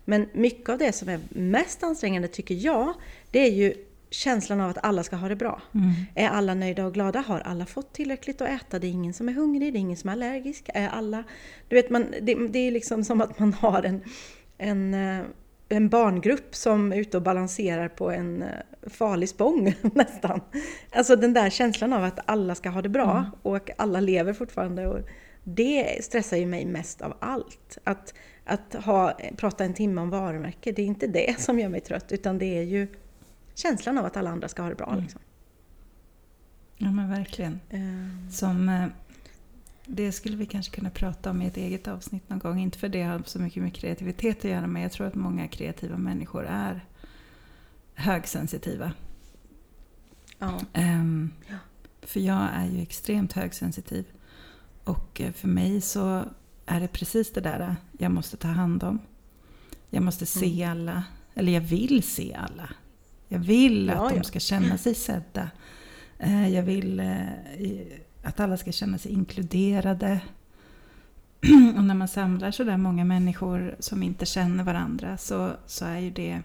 [0.06, 2.94] Men mycket av det som är mest ansträngande tycker jag,
[3.32, 3.74] det är ju
[4.10, 5.62] känslan av att alla ska ha det bra.
[5.74, 5.92] Mm.
[6.16, 7.20] Är alla nöjda och glada?
[7.20, 8.80] Har alla fått tillräckligt att äta?
[8.80, 10.70] Det är ingen som är hungrig, det är ingen som är allergisk.
[10.74, 11.24] Är alla...
[11.68, 14.02] Du vet, man, det, det är liksom som att man har en,
[14.58, 15.26] en, eh,
[15.70, 18.50] en barngrupp som är ute och balanserar på en eh,
[18.90, 20.42] farlig spång nästan.
[20.92, 23.32] Alltså den där känslan av att alla ska ha det bra Mm.
[23.42, 24.88] och alla lever fortfarande.
[24.88, 25.00] Och
[25.44, 27.78] det stressar ju mig mest av allt.
[27.84, 28.14] Att,
[28.46, 32.12] att ha, prata en timme om varumärke, det är inte det som gör mig trött
[32.12, 32.88] utan det är ju
[33.56, 34.88] känslan av att alla andra ska ha det bra.
[34.90, 35.02] Mm.
[35.02, 35.22] Liksom.
[36.78, 37.60] Ja men verkligen.
[37.70, 38.86] Eh, Som, eh,
[39.88, 42.60] det skulle vi kanske kunna prata om i ett eget avsnitt någon gång.
[42.60, 45.48] Inte för det har så mycket med kreativitet att göra men jag tror att många
[45.48, 46.86] kreativa människor är
[47.94, 48.92] högsensitiva.
[50.40, 50.60] Ja.
[50.74, 51.56] Ja.
[52.02, 54.06] För jag är ju extremt högsensitiv.
[54.84, 56.24] Och eh, för mig så
[56.66, 59.00] är det precis det där jag måste ta hand om.
[59.90, 60.72] Jag måste se Mm.
[60.72, 61.04] alla.
[61.34, 62.70] Eller jag vill se alla.
[63.28, 65.50] Jag vill Ja, att de ska känna sig sedda.
[66.20, 67.22] Eh, Jag vill eh,
[68.28, 70.20] att alla ska känna sig inkluderade.
[71.78, 76.00] Och när man samlar så där många människor som inte känner varandra så, så är
[76.00, 76.42] ju det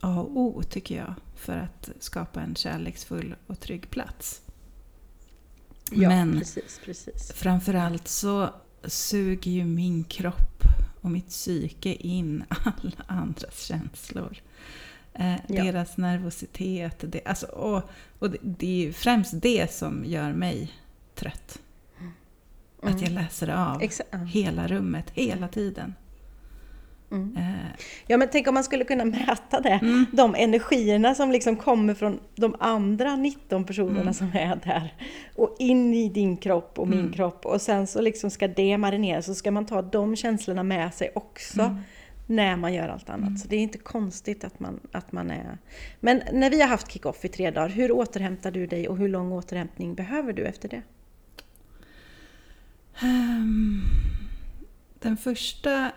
[0.00, 4.42] A och O tycker jag för att skapa en kärleksfull och trygg plats.
[5.90, 7.32] Ja, Men precis, precis.
[7.32, 8.50] framförallt så
[8.84, 10.62] suger ju min kropp
[11.00, 14.38] och mitt psyke in alla andras känslor.
[15.14, 15.64] Eh, Ja.
[15.64, 16.96] Deras nervositet.
[17.12, 17.82] Det, alltså, och
[18.18, 20.72] och det, det är främst det som gör mig
[21.14, 21.58] trött.
[22.82, 25.94] Att jag läser av Exa- hela rummet, hela tiden.
[27.10, 27.36] Mm.
[27.36, 27.52] Eh,
[28.06, 29.78] Ja men tänk om man skulle kunna mäta det.
[29.82, 30.06] Mm.
[30.12, 34.14] De energierna som liksom kommer från de andra 19 personerna Mm.
[34.14, 34.94] som är där.
[35.36, 37.12] Och in i din kropp och min Mm.
[37.12, 37.46] kropp.
[37.46, 39.26] Och sen så liksom ska det marineras.
[39.26, 41.76] Så ska man ta de känslorna med sig också.
[42.26, 43.28] När man gör allt annat.
[43.28, 43.36] Mm.
[43.38, 45.58] Så det är inte konstigt att man, att man är...
[46.00, 47.68] Men när vi har haft kick-off i tre dagar.
[47.68, 50.82] Hur återhämtar du dig och hur lång återhämtning behöver du efter det?
[53.00, 53.80] Ehm,
[54.98, 55.92] Den första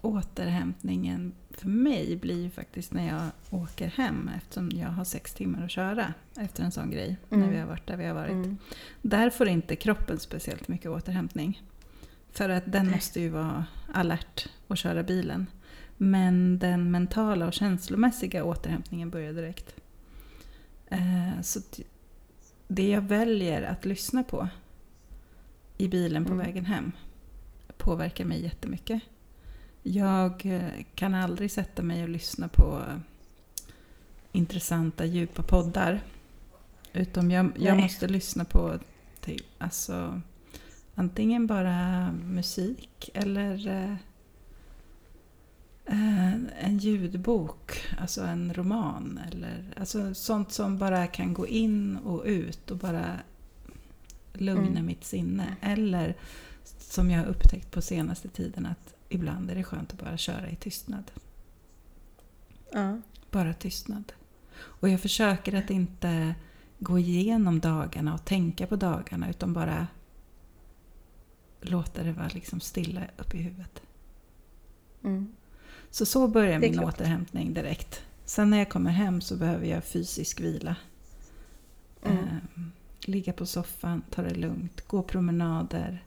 [0.00, 3.22] återhämtningen för mig blir ju faktiskt när jag
[3.62, 7.16] åker hem eftersom jag har sex timmar att köra efter en sån grej.
[7.28, 7.50] När Mm.
[7.50, 8.30] vi har varit där vi har varit.
[8.30, 8.56] Mm.
[9.02, 11.62] Där får inte kroppen speciellt mycket återhämtning.
[12.32, 15.46] För att den måste ju vara alert och köra bilen.
[15.96, 19.74] Men den mentala och känslomässiga återhämtningen börjar direkt.
[20.88, 21.60] Eh, Så
[22.68, 24.48] det jag väljer att lyssna på
[25.78, 26.46] i bilen på Mm.
[26.46, 26.92] vägen hem
[27.76, 29.02] påverkar mig jättemycket.
[29.82, 32.82] Jag eh, kan aldrig sätta mig och lyssna på
[34.32, 36.00] intressanta, djupa poddar.
[36.92, 38.78] Utom jag, jag måste lyssna på
[39.20, 40.20] till, alltså,
[40.94, 43.68] antingen bara musik eller
[45.84, 49.20] eh, en ljudbok, alltså en roman.
[49.32, 53.20] Eller, alltså sånt som bara kan gå in och ut och bara
[54.32, 54.86] lugna Mm.
[54.86, 55.56] mitt sinne.
[55.60, 56.16] Eller
[56.78, 60.50] som jag har upptäckt på senaste tiden att ibland är det skönt att bara köra
[60.50, 61.10] i tystnad.
[62.72, 63.00] Ja.
[63.30, 64.12] Bara tystnad.
[64.54, 66.34] Och jag försöker att inte
[66.78, 69.86] gå igenom dagarna och tänka på dagarna utan bara
[71.62, 73.82] låta det vara liksom stilla upp i huvudet.
[75.04, 75.32] Mm.
[75.90, 76.94] Så så börjar min klart.
[76.94, 78.02] återhämtning direkt.
[78.24, 80.76] Sen när jag kommer hem så behöver jag fysisk vila.
[82.02, 82.18] Mm.
[82.18, 82.72] Ehm,
[83.04, 86.04] ligga på soffan, ta det lugnt, gå promenader.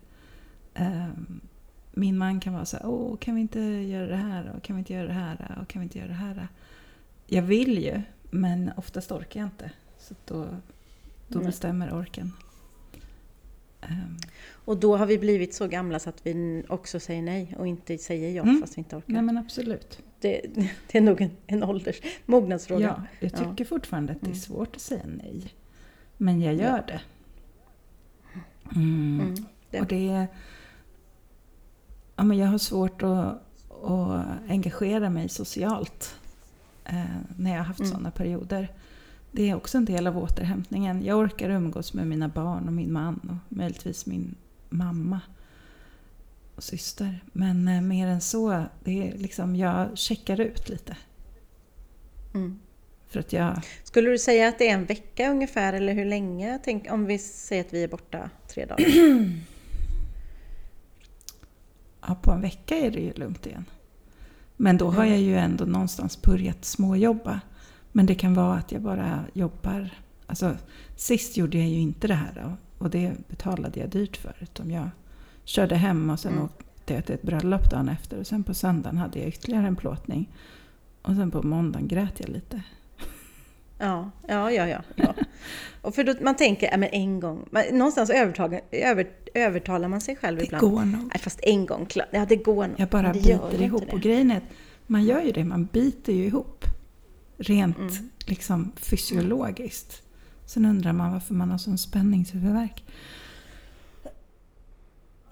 [0.73, 1.41] Ehm,
[1.91, 4.75] min man kan vara så här, åh kan vi inte göra det här och kan
[4.75, 6.47] vi inte göra det här och kan vi inte göra det här.
[7.27, 9.71] Jag vill ju, men oftast orkar jag inte.
[9.99, 10.47] Så då,
[11.27, 12.31] då bestämmer orken.
[13.89, 14.17] Ehm,
[14.65, 17.97] Och då har vi blivit så gamla så att vi också säger nej och inte
[17.97, 18.61] säger ja Mm.
[18.61, 19.13] fast vi inte orkar.
[19.13, 19.99] nej men absolut.
[20.19, 20.41] Det,
[20.91, 22.85] det är nog en, en ålders mognadsfråga.
[22.87, 23.49] Ja, jag Ja.
[23.51, 24.39] tycker fortfarande att det är Mm.
[24.39, 25.53] svårt att säga nej.
[26.17, 26.83] Men jag gör Ja.
[26.87, 27.01] det.
[28.75, 29.19] Mm.
[29.21, 29.35] Mm.
[29.69, 30.27] Det- Och det.
[32.15, 33.41] Ja, men jag har svårt att,
[33.83, 36.15] att engagera mig socialt
[36.85, 37.03] eh,
[37.37, 37.91] när jag har haft Mm.
[37.91, 38.71] sådana perioder.
[39.35, 41.05] Det är också en del av återhämtningen.
[41.05, 43.19] Jag orkar umgås med mina barn och min man
[43.49, 44.35] och möjligtvis min
[44.69, 45.21] mamma
[46.55, 47.23] och syster.
[47.33, 50.97] Men eh, mer än så, det är liksom, jag checkar ut lite.
[52.33, 52.59] Mm.
[53.07, 53.61] För att jag...
[53.83, 56.59] Skulle du säga att det är en vecka ungefär eller hur länge?
[56.63, 58.85] Tänk, om vi säger att vi är borta tre dagar.
[62.07, 63.65] Ja, på en vecka är det ju lugnt igen.
[64.57, 65.13] Men då har Mm.
[65.13, 67.41] jag ju ändå någonstans börjat småjobba.
[67.95, 69.89] Men det kan vara att jag bara jobbar...
[70.27, 70.57] Alltså,
[70.95, 74.33] sist gjorde jag ju inte det här och det betalade jag dyrt för.
[74.39, 74.89] Utan jag
[75.43, 76.45] körde hem och sen Mm.
[76.45, 78.19] åkte jag till ett bröllop dagen efter.
[78.19, 80.29] Och sen på söndagen hade jag ytterligare en plåtning.
[81.01, 82.61] Och sen på måndagen grät jag lite.
[83.77, 84.67] Ja, ja, ja.
[84.67, 85.13] ja, ja.
[85.81, 87.45] Och för då, man tänker, ja, men en gång.
[87.51, 88.09] Man, någonstans
[88.71, 90.61] över, övertalar man sig själv Det ibland.
[90.61, 91.01] går nog.
[91.01, 91.87] Nej, fast en gång.
[92.11, 92.79] Ja, det går nog.
[92.79, 93.83] Jag bara det biter ihop.
[93.93, 94.09] Och det.
[94.09, 94.43] grejen är att
[94.87, 96.65] man gör ju det, man biter ju ihop.
[97.37, 98.09] Rent Mm.
[98.25, 100.01] liksom fysiologiskt.
[100.45, 102.83] Sen undrar man varför man har sån spänningshuvudvärk.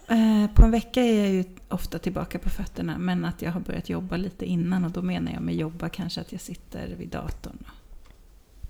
[0.07, 3.59] Eh, På en vecka är jag ju ofta tillbaka på fötterna men att jag har
[3.59, 7.09] börjat jobba lite innan och då menar jag med jobba kanske att jag sitter vid
[7.09, 7.57] datorn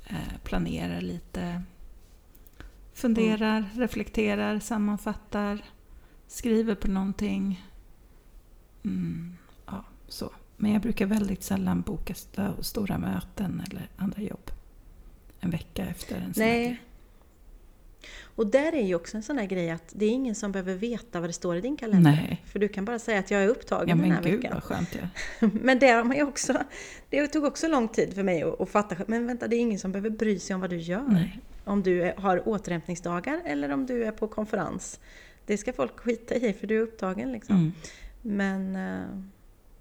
[0.06, 1.64] och eh, planerar lite.
[2.94, 3.70] Funderar, Mm.
[3.74, 5.64] reflekterar, sammanfattar,
[6.28, 7.66] skriver på någonting.
[8.84, 10.32] Mm, ja, så.
[10.58, 14.52] Men jag brukar väldigt sällan boka st- stora möten eller andra jobb.
[15.40, 16.82] En vecka efter en grej.
[18.36, 20.76] Och där är ju också en sån där grej att det är ingen som behöver
[20.76, 22.12] veta vad det står i din kalender.
[22.12, 22.42] Nej.
[22.46, 24.62] För du kan bara säga att jag är upptagen Ja den här gud veckan.
[24.70, 24.78] vad
[25.42, 26.54] jag Men det, har man ju också,
[27.10, 28.96] det tog också lång tid för mig att, att fatta.
[29.08, 31.04] Men vänta, det är ingen som behöver bry sig om vad du gör.
[31.08, 31.40] Nej.
[31.64, 35.00] Om du är- har återhämtningsdagar eller om du är på konferens.
[35.46, 37.56] Det ska folk skita i för du är upptagen liksom.
[37.56, 37.72] Mm.
[38.22, 39.06] Men, eh,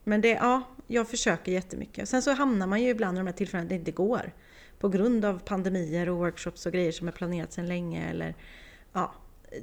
[0.05, 2.09] men det, ja, jag försöker jättemycket.
[2.09, 4.33] Sen så hamnar man ju ibland i de här tillfällena det inte går.
[4.79, 8.11] På grund av pandemier och workshops och grejer som är planerat sedan länge.
[8.11, 8.35] Eller,
[8.93, 9.12] ja,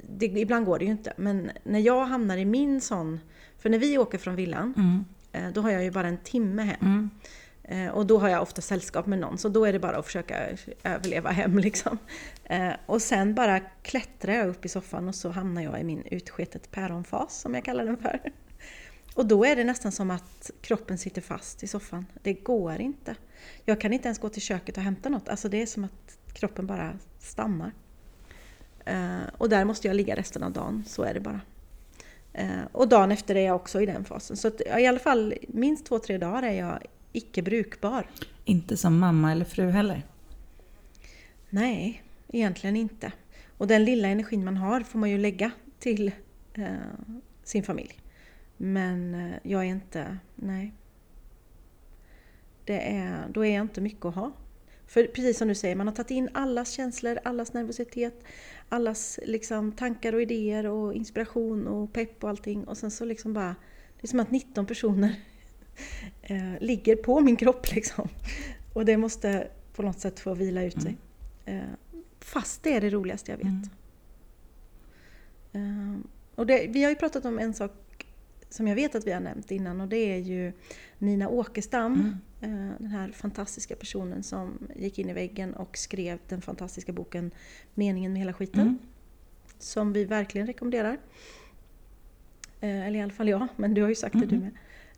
[0.08, 1.12] det, ibland går det ju inte.
[1.16, 3.20] Men när jag hamnar i min sån...
[3.58, 5.04] För när vi åker från villan, Mm.
[5.46, 6.76] eh, då har jag ju bara en timme hem.
[6.80, 7.10] Mm.
[7.86, 10.06] Eh, Och då har jag ofta sällskap med någon, så då är det bara att
[10.06, 10.48] försöka
[10.84, 11.98] överleva hem liksom.
[12.44, 16.02] Eh, Och sen bara klättrar jag upp i soffan och så hamnar jag i min
[16.10, 18.20] utsketet päronfas, som jag kallar den för.
[19.20, 22.06] Och då är det nästan som att kroppen sitter fast i soffan.
[22.22, 23.16] Det går inte.
[23.64, 25.28] Jag kan inte ens gå till köket och hämta något.
[25.28, 27.72] Alltså det är som att kroppen bara stannar.
[28.84, 31.40] Eh, Och där måste jag ligga resten av dagen, så är det bara.
[32.32, 34.36] Eh, Och dagen efter är jag också i den fasen.
[34.36, 36.78] Så att, i alla fall minst två, tre dagar är jag
[37.12, 38.06] icke brukbar.
[38.44, 40.02] Inte som mamma eller fru heller.
[41.50, 43.12] Nej, egentligen inte.
[43.56, 46.12] Och den lilla energin man har får man ju lägga till
[46.54, 46.64] eh,
[47.44, 47.99] sin familj.
[48.62, 50.72] Men eh, jag är inte, nej.
[52.64, 54.32] Det är, då är jag inte mycket att ha.
[54.86, 58.24] För precis som du säger, man har tagit in allas känslor, allas nervositet,
[58.68, 62.64] allas liksom, tankar och idéer och inspiration och pepp och allting.
[62.64, 63.56] Och sen så liksom bara,
[64.00, 65.14] det är som att 19 personer
[66.22, 68.08] eh, ligger på min kropp liksom.
[68.72, 70.96] Och det måste på något sätt få vila ut sig.
[71.44, 71.60] Eh,
[72.20, 73.70] Fast det är det roligaste jag vet.
[75.52, 76.08] Mm.
[76.34, 77.72] Och det, vi har ju pratat om en sak
[78.50, 80.52] som jag vet att vi har nämnt innan och det är ju
[80.98, 82.20] Nina Åkestam.
[82.40, 82.70] Mm.
[82.70, 87.30] eh, Den här fantastiska personen som gick in i väggen och skrev den fantastiska boken
[87.74, 88.60] Meningen med hela skiten.
[88.60, 88.78] Mm.
[89.58, 90.98] Som vi verkligen rekommenderar.
[92.60, 94.52] Eh, Eller i alla fall jag, men du har ju sagt det du med.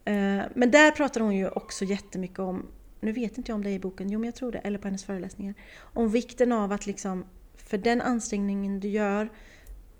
[0.04, 2.66] Eh, Men där pratar hon ju också jättemycket om,
[3.00, 4.78] nu vet inte jag om det är i boken, jo men jag tror det, eller
[4.78, 5.54] på hennes föreläsningar.
[5.78, 7.24] Om vikten av att liksom,
[7.56, 9.28] för den ansträngningen du gör,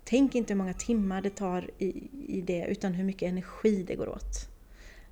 [0.03, 3.95] tänk inte hur många timmar det tar i, i det, utan hur mycket energi det
[3.95, 4.49] går åt.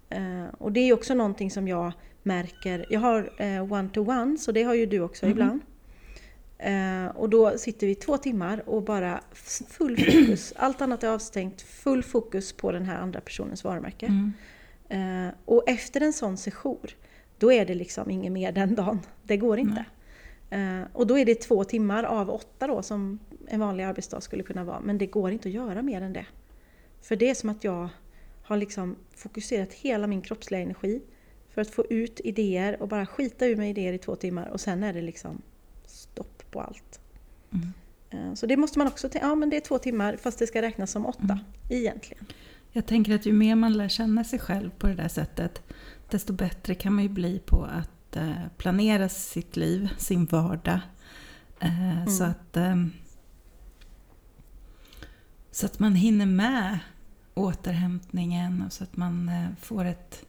[0.10, 1.92] Eh, och det är också någonting som jag
[2.24, 5.32] märker, jag har eh, one-to-one, så det har ju du också Mhm.
[5.32, 5.62] ibland.
[6.58, 11.62] Eh, och då sitter vi två timmar och bara full fokus, allt annat är avstängt,
[11.62, 14.06] full fokus på den här andra personens varumärke.
[14.06, 14.32] Mm.
[15.46, 16.88] Och efter en sån session,
[17.38, 19.00] då är det liksom inget mer den dagen.
[19.24, 19.86] Det går inte.
[20.50, 24.44] Eh, och då är det två timmar av åtta då som en vanlig arbetsdag skulle
[24.44, 24.80] kunna vara.
[24.80, 26.26] Men det går inte att göra mer än det.
[27.02, 27.90] För det är som att jag
[28.44, 31.02] har liksom fokuserat hela min kroppsliga energi
[31.50, 34.62] för att få ut idéer och bara skita ur mig idéer i två timmar och
[34.62, 35.42] sen är det liksom
[35.86, 37.00] stopp på allt.
[37.52, 37.68] Mm.
[38.10, 40.48] Eh, Så det måste man också tänka, ja men det är två timmar fast det
[40.48, 41.40] ska räknas som åtta Mm.
[41.70, 42.26] egentligen.
[42.72, 45.62] Jag tänker att ju mer man lär känna sig själv på det där sättet,
[46.10, 50.80] desto bättre kan man ju bli på att eh, planera sitt liv, sin vardag.
[51.60, 52.76] Eh, så, att, eh,
[55.62, 56.80] så att man hinner med
[57.34, 60.26] återhämtningen och så att man eh, får ett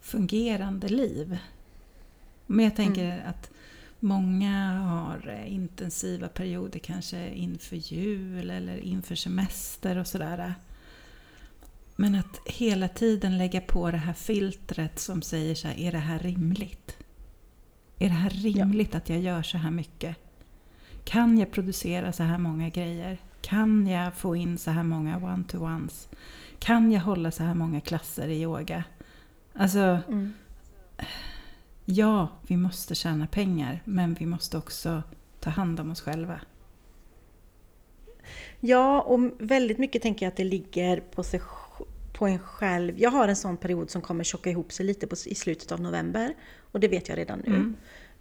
[0.00, 1.38] fungerande liv.
[2.46, 3.50] Men jag tänker att
[4.00, 10.54] många har eh, intensiva perioder kanske inför jul eller inför semester och sådär.
[11.96, 15.98] Men att hela tiden lägga på det här filtret som säger så här, är det
[15.98, 16.96] här rimligt?
[17.98, 20.16] Är det här rimligt att jag gör så här mycket?
[21.04, 23.18] Kan jag producera så här många grejer?
[23.40, 26.08] Kan jag få in så här många one-to-ones?
[26.58, 28.84] Kan jag hålla så här många klasser i yoga?
[29.54, 30.32] Alltså, Mm.
[31.84, 35.02] ja, vi måste tjäna pengar, men vi måste också
[35.40, 36.40] ta hand om oss själva.
[38.60, 41.40] Ja, och väldigt mycket tänker jag att det ligger på, sig,
[42.18, 42.94] på en själv.
[42.98, 45.80] Jag har en sån period som kommer tjocka ihop sig lite på, i slutet av
[45.80, 46.34] november.
[46.72, 47.54] Och det vet jag redan nu.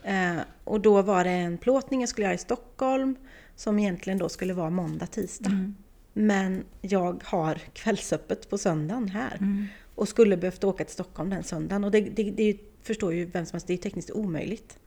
[0.04, 0.38] Mm.
[0.38, 3.16] Eh, och då var det en plåtning jag skulle göra i Stockholm.
[3.58, 5.50] Som egentligen då skulle vara måndag, tisdag.
[5.50, 5.76] Mm.
[6.14, 9.38] Men jag har kvällsöppet på söndagen här.
[9.38, 9.66] Mm.
[9.96, 11.84] Och skulle behövt åka till Stockholm den söndagen.
[11.84, 14.80] Och det, det, det förstår ju vem som helst, det är tekniskt omöjligt.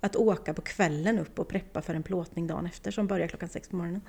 [0.00, 3.48] Att åka på kvällen upp och preppa för en plåtning dagen efter som börjar klockan
[3.48, 4.00] sex på morgonen.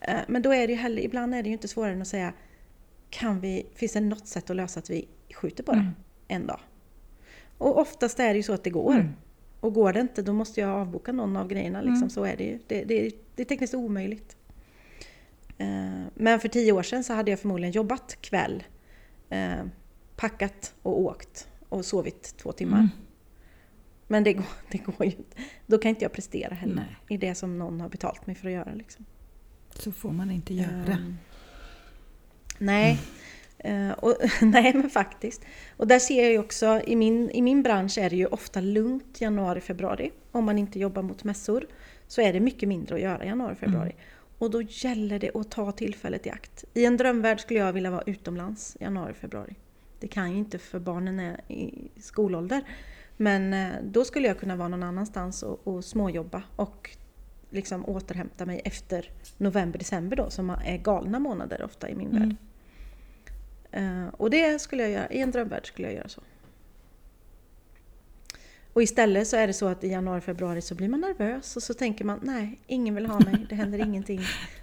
[0.00, 2.08] Eh, Men då är det ju heller, ibland är det ju inte svårare än att
[2.08, 2.32] säga
[3.10, 5.92] kan vi, finns det något sätt att lösa att vi skjuter på det Mm.
[6.28, 6.60] en dag?
[7.58, 8.92] Och oftast är det ju så att det går.
[8.94, 9.08] Mm.
[9.60, 11.80] Och går det inte då måste jag avboka någon av grejerna.
[11.80, 11.96] Liksom.
[11.96, 12.10] Mm.
[12.10, 12.58] Så är det ju.
[12.66, 14.36] Det, det, det är tekniskt omöjligt.
[15.58, 18.64] Eh, Men för tio år sedan så hade jag förmodligen jobbat kväll,
[19.30, 19.64] eh,
[20.16, 22.78] packat och åkt och sovit två timmar.
[22.78, 22.90] Mm.
[24.06, 25.36] Men det går, det går ju inte.
[25.66, 26.74] Då kan inte jag prestera heller
[27.08, 27.16] Nej.
[27.16, 28.74] i det som någon har betalt mig för att göra.
[28.74, 29.04] Liksom.
[29.74, 30.92] Så får man inte göra.
[30.92, 31.16] Ehm,
[32.58, 33.00] nej.
[33.58, 35.44] Eh, och, nej, men faktiskt.
[35.76, 38.60] Och där ser jag ju också, i min, i min bransch är det ju ofta
[38.60, 40.10] lugnt januari, februari.
[40.32, 41.66] Om man inte jobbar mot mässor
[42.06, 43.92] så är det mycket mindre att göra januari, februari.
[44.38, 46.64] Och då gäller det att ta tillfället i akt.
[46.74, 49.54] I en drömvärld skulle jag vilja vara utomlands januari, februari.
[50.00, 52.62] Det kan ju inte för barnen är i skolålder.
[53.16, 56.90] Men eh, då skulle jag kunna vara någon annanstans och, och småjobba och
[57.50, 62.22] liksom återhämta mig efter november, december då som är galna månader ofta i min Mm.
[62.22, 62.36] värld.
[63.72, 66.22] Eh, och det skulle jag göra, i en drömvärld skulle jag göra så.
[68.72, 71.62] Och istället så är det så att i januari, februari så blir man nervös och
[71.62, 74.20] så tänker man nej, ingen vill ha mig, det händer ingenting.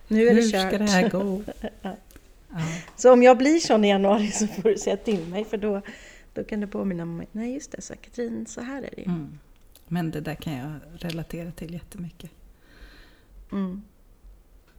[0.08, 0.68] Nu är det Hur kört.
[0.68, 1.44] ska det här gå?
[1.82, 1.96] Ja.
[2.50, 2.62] Ja.
[2.96, 5.82] Så om jag blir sån i januari så får du säga till mig för då,
[6.34, 7.28] då kan du påminna mig.
[7.32, 9.08] Nej just det, så Katrin, så här är det ju.
[9.08, 9.40] Mm.
[9.88, 12.32] Men det där kan jag relatera till jättemycket.
[13.52, 13.82] Mm.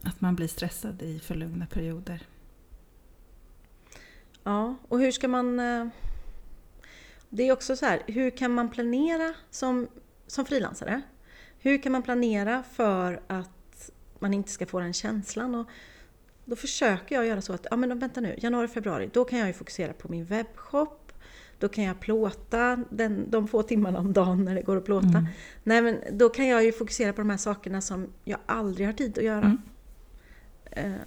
[0.01, 2.21] Att man blir stressad i för lugna perioder.
[4.47, 5.59] Ja, och hur ska man...
[5.59, 5.87] eh,
[7.29, 9.87] Det är också så här, hur kan man planera som,
[10.27, 11.01] som frilansare?
[11.59, 15.55] Hur kan man planera för att man inte ska få den känslan?
[15.55, 15.67] Och
[16.45, 19.47] då försöker jag göra så att, ja men vänta nu, januari, februari, då kan jag
[19.47, 21.11] ju fokusera på min webbshop.
[21.59, 25.07] Då kan jag plåta den, de få timmarna om dagen när det går att plåta.
[25.07, 25.25] Mm.
[25.63, 28.93] Nej men då kan jag ju fokusera på de här sakerna som jag aldrig har
[28.93, 29.45] tid att göra.
[29.45, 29.61] Mm.
[30.71, 31.01] Eh,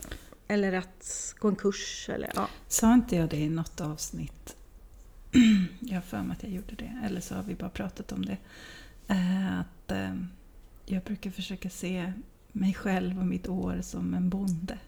[0.51, 2.49] eller att gå en kurs eller ja.
[2.69, 4.57] Sa inte jag det i något avsnitt?
[5.81, 7.01] Jag har för mig att jag gjorde det.
[7.05, 8.37] Eller så har vi bara pratat om det.
[9.09, 10.15] Eh, Att eh,
[10.87, 12.13] jag brukar försöka se
[12.53, 14.79] mig själv och mitt år som en bonde.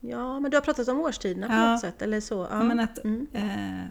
[0.00, 1.70] Ja, men du har pratat om årstiderna på Ja.
[1.72, 2.48] något sätt, eller så?
[2.50, 2.62] Ja.
[2.62, 3.26] Men att, Mm.
[3.32, 3.84] eh,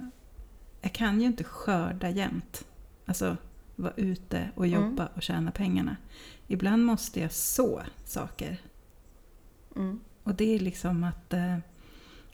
[0.82, 2.66] jag kan ju inte skörda jämt.
[3.06, 3.38] Alltså
[3.76, 4.82] vara ute och Mm.
[4.82, 5.95] jobba och tjäna pengarna.
[6.47, 8.62] Ibland måste jag så saker.
[9.80, 9.99] Mm.
[10.23, 11.57] Och det är liksom att, eh,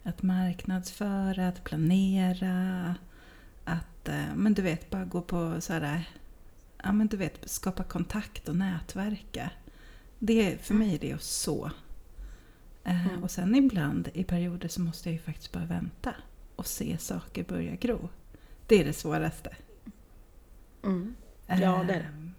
[0.04, 2.96] att marknadsföra, att planera,
[3.64, 6.10] att eh, men du vet, bara gå på så här,
[6.84, 9.50] ja men du vet, skapa kontakt och nätverka.
[10.20, 11.72] Det, för mig är det att så.
[12.84, 13.24] Eh, Mm.
[13.24, 16.16] Och sen ibland i perioder så måste jag ju faktiskt bara vänta
[16.56, 18.10] och se saker börja gro.
[18.68, 19.56] Det är det svåraste.
[20.84, 21.16] Mm.
[21.48, 22.32] Ja, det är det.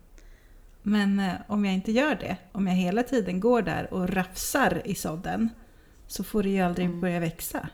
[0.88, 4.82] Men eh, om jag inte gör det, om jag hela tiden går där och rafsar
[4.84, 5.48] i sådden,
[6.06, 7.00] så får det ju aldrig Mm.
[7.00, 7.68] börja växa.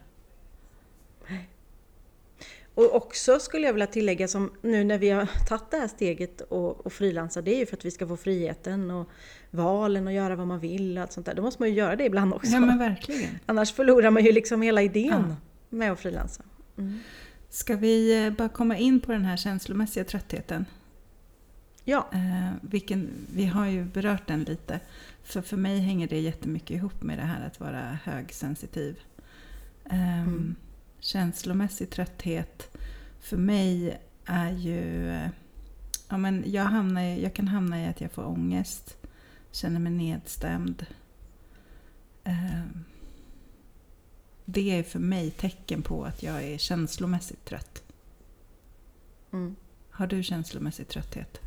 [2.75, 6.41] Och också skulle jag vilja tillägga som nu när vi har tagit det här steget
[6.41, 9.09] och, och frilansa, det är ju för att vi ska få friheten och
[9.51, 11.35] valen och göra vad man vill och allt sånt där.
[11.35, 12.53] Då måste man ju göra det ibland också.
[12.53, 13.31] Ja men verkligen.
[13.47, 15.37] Annars förlorar man ju liksom hela idén Ja.
[15.69, 16.43] med att frilansa.
[16.79, 16.99] Mm.
[17.49, 20.67] Ska vi eh, bara komma in på den här känslomässiga tröttheten?
[21.85, 24.81] Ja, Eh, vilken, vi har ju berört den lite.
[25.23, 29.01] För för mig hänger det jättemycket ihop med det här att vara högsensitiv.
[29.91, 30.55] Ehm, Mm.
[31.01, 32.77] Känslomässig trötthet
[33.21, 35.09] för mig är ju...
[35.11, 35.29] eh,
[36.09, 38.97] Ja, men jag, hamnar, jag kan hamna i att jag får ångest,
[39.51, 40.87] känner mig nedstämd.
[42.25, 42.85] Ehm,
[44.45, 47.83] det är för mig tecken på att jag är känslomässigt trött.
[49.33, 49.57] mm.
[49.91, 51.41] Har du känslomässig trötthet?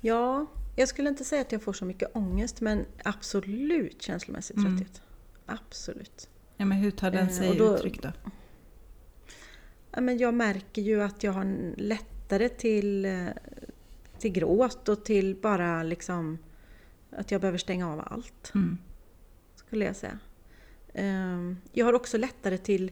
[0.00, 0.46] Ja,
[0.76, 4.76] jag skulle inte säga att jag får så mycket ångest men absolut känslomässig Mm.
[4.78, 5.02] trötthet.
[5.46, 6.28] Absolut.
[6.56, 8.12] Ja, men hur tar den Eh, sig och då- uttryck då?
[9.90, 13.26] Ja, men jag märker ju att jag har lättare till, eh,
[14.18, 16.38] till gråt och till bara liksom
[17.10, 18.52] att jag behöver stänga av allt.
[18.54, 18.78] Mm.
[19.54, 20.18] skulle jag säga.
[20.94, 22.90] Ehm, Jag har också lättare till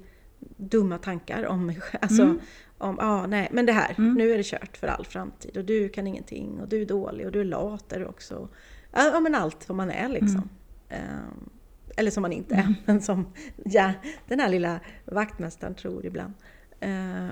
[0.57, 2.03] dumma tankar om mig själv.
[2.03, 2.41] Alltså, Mm.
[2.79, 4.15] Om, ja, nej, men det här, Mm.
[4.15, 7.27] nu är det kört för all framtid och du kan ingenting och du är dålig
[7.27, 8.49] och du är lat är du också.
[8.93, 10.49] Ja, men allt vad man är liksom.
[10.89, 11.51] Ehm,
[11.97, 12.75] Eller som man inte är, Mm.
[12.85, 13.27] men som
[13.65, 13.93] ja,
[14.29, 16.35] den här lilla vaktmästaren tror ibland.
[16.81, 17.31] Ehm,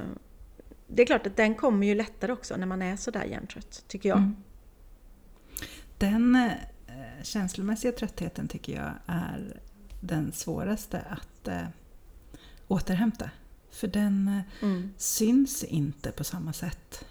[0.86, 4.08] Det är klart att den kommer ju lättare också när man är sådär hjärntrött, tycker
[4.08, 4.18] jag.
[4.18, 4.36] Mm.
[5.98, 6.52] Den eh,
[7.22, 9.60] känslomässiga tröttheten tycker jag är
[10.00, 11.62] den svåraste att eh,
[12.68, 13.30] återhämta.
[13.74, 14.90] För den eh, Mm.
[14.96, 17.04] syns inte på samma sätt.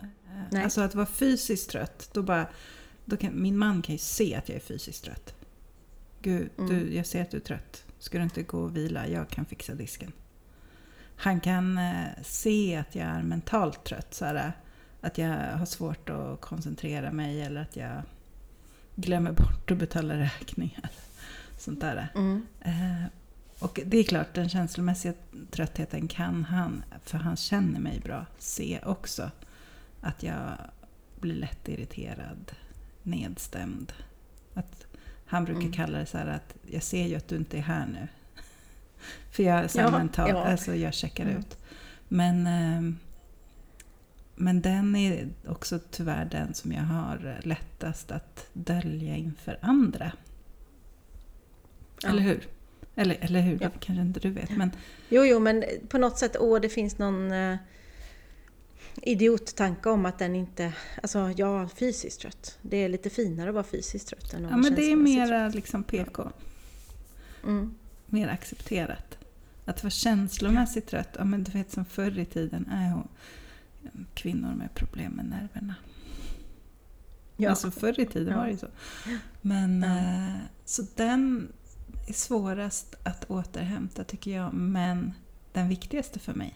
[0.00, 0.06] Eh,
[0.50, 0.64] Nej.
[0.64, 2.46] Alltså att vara fysiskt trött, då bara...
[3.04, 5.34] Då kan, min man kan ju se att jag är fysiskt trött.
[6.22, 6.70] Gud, Mm.
[6.70, 7.84] du, jag ser att du är trött.
[7.98, 9.08] Ska du inte gå och vila?
[9.08, 10.12] Jag kan fixa disken.
[11.16, 14.14] Han kan eh, se att jag är mentalt trött.
[14.14, 14.52] Så här,
[15.00, 18.02] att jag har svårt att koncentrera mig eller att jag
[18.96, 20.90] glömmer bort att betala räkningar.
[21.58, 22.08] Sånt där.
[22.14, 22.46] Mm.
[23.58, 25.12] Och det är klart, den känslomässiga
[25.50, 29.30] tröttheten kan han, för han känner mig bra, se också.
[30.00, 30.52] Att jag
[31.20, 32.52] blir lätt irriterad,
[33.02, 33.92] nedstämd.
[34.54, 34.86] Att
[35.26, 35.72] han brukar Mm.
[35.72, 38.08] kalla det så här att jag ser ju att du inte är här nu.
[39.30, 40.44] för jag är Ja, mental, ja.
[40.44, 41.36] alltså jag checkar Mm.
[41.38, 41.56] ut.
[42.08, 42.98] Men, ehm,
[44.36, 50.12] men den är också tyvärr den som jag har lättast att dölja inför andra.
[52.02, 52.08] Ja.
[52.08, 52.48] Eller hur?
[52.96, 53.70] Eller, eller hur, Ja.
[53.80, 54.50] kanske inte du vet.
[54.56, 54.70] Men
[55.08, 57.56] Jo, jo, men på något sätt, åh, det finns någon eh,
[59.02, 60.72] idiottanke om att den inte...
[61.02, 62.58] Alltså, jag är fysiskt trött.
[62.62, 65.48] Det är lite finare att vara fysiskt trött än att Ja, men det är mera
[65.48, 66.30] liksom PK.
[67.44, 67.74] Mm.
[68.06, 69.18] Mer accepterat.
[69.64, 73.08] Att vara känslomässigt trött, ja men du vet som förr i tiden, är hon
[74.14, 75.74] kvinnor med problem med nerverna.
[77.36, 77.50] Ja.
[77.50, 78.36] Alltså förr i tiden Ja.
[78.38, 78.66] var det ju så.
[79.40, 79.88] Men Ja.
[79.98, 81.52] eh, så den
[82.06, 85.12] är svårast att återhämta tycker jag, men
[85.52, 86.54] den viktigaste för mig.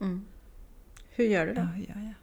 [0.00, 0.24] Mm.
[1.10, 1.60] Hur gör du då?
[1.60, 2.14] Ja, hur gör jag?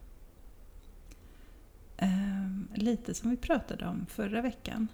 [1.98, 4.88] Ehm, lite som vi pratade om förra veckan.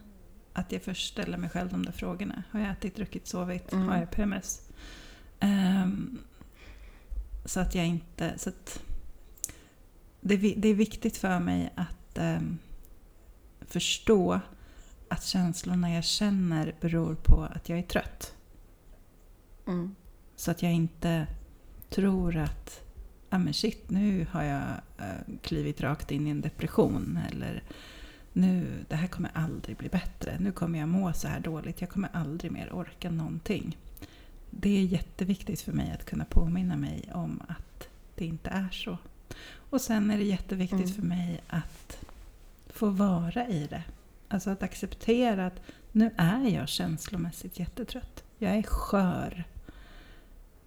[0.53, 2.43] Att jag först ställer mig själv de där frågorna.
[2.51, 3.73] Har jag ätit, druckit, sovit?
[3.73, 3.87] Mm.
[3.87, 4.69] Har jag PMS?
[5.39, 6.19] Ehm,
[7.45, 8.33] så att jag inte...
[8.37, 8.83] Så att
[10.21, 12.57] det, det är viktigt för mig att ehm,
[13.61, 14.39] förstå
[15.13, 18.33] att känslorna jag känner beror på att jag är trött.
[19.67, 19.95] Mm.
[20.35, 21.27] Så att jag inte
[21.89, 22.81] tror att
[23.29, 24.63] ah, men shit, nu har jag
[24.97, 27.19] eh, klivit rakt in i en depression.
[27.31, 27.63] Eller
[28.33, 30.37] nu, det här kommer aldrig bli bättre.
[30.39, 31.81] Nu kommer jag må så här dåligt.
[31.81, 33.77] Jag kommer aldrig mer orka någonting.
[34.49, 38.97] Det är jätteviktigt för mig att kunna påminna mig om att det inte är så.
[39.69, 40.93] Och sen är det jätteviktigt Mm.
[40.93, 41.97] för mig att
[42.67, 43.83] få vara i det.
[44.33, 45.61] Alltså att acceptera att
[45.91, 48.23] nu är jag känslomässigt jättetrött.
[48.37, 49.43] Jag är skör.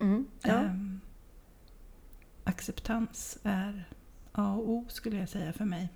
[0.01, 0.27] Mm.
[0.43, 0.53] Ja.
[0.55, 1.01] Ehm,
[2.45, 3.89] acceptans är
[4.33, 5.89] A och O skulle jag säga för mig.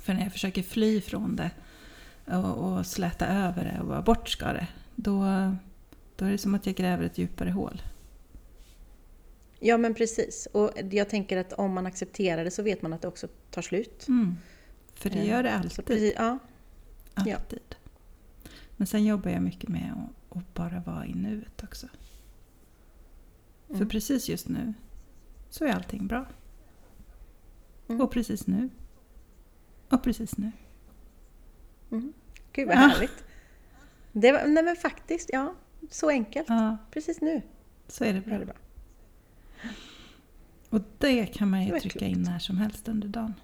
[0.00, 1.50] För när jag försöker fly från det
[2.24, 5.24] och, och släta över det och vara bortska det, då,
[6.16, 7.82] då är det som att jag gräver ett djupare hål.
[9.60, 10.48] ja, men precis.
[10.52, 13.62] Och jag tänker att om man accepterar det så vet man att det också tar
[13.62, 14.08] slut.
[14.08, 14.36] Mm.
[15.00, 16.12] För det gör det alltid.
[16.16, 16.38] ja.
[17.14, 17.76] alltid.
[18.76, 21.86] Men sen jobbar jag mycket med att, att bara vara i nuet också.
[23.66, 23.88] För Mm.
[23.88, 24.74] precis just nu
[25.50, 26.26] så är allting bra.
[27.88, 28.00] Mm.
[28.00, 28.68] Och precis nu.
[29.88, 30.52] Och precis nu.
[31.90, 32.12] Mm.
[32.52, 32.80] Gud vad Ja.
[32.80, 33.24] härligt.
[34.12, 35.54] Det var, nej men faktiskt, ja.
[35.90, 36.48] Så enkelt.
[36.48, 37.42] Ja, Precis nu
[37.88, 38.38] så är det är bra.
[38.38, 38.54] det bra.
[40.70, 42.02] Och det kan man ju trycka klokt.
[42.02, 43.34] in när som helst under dagen.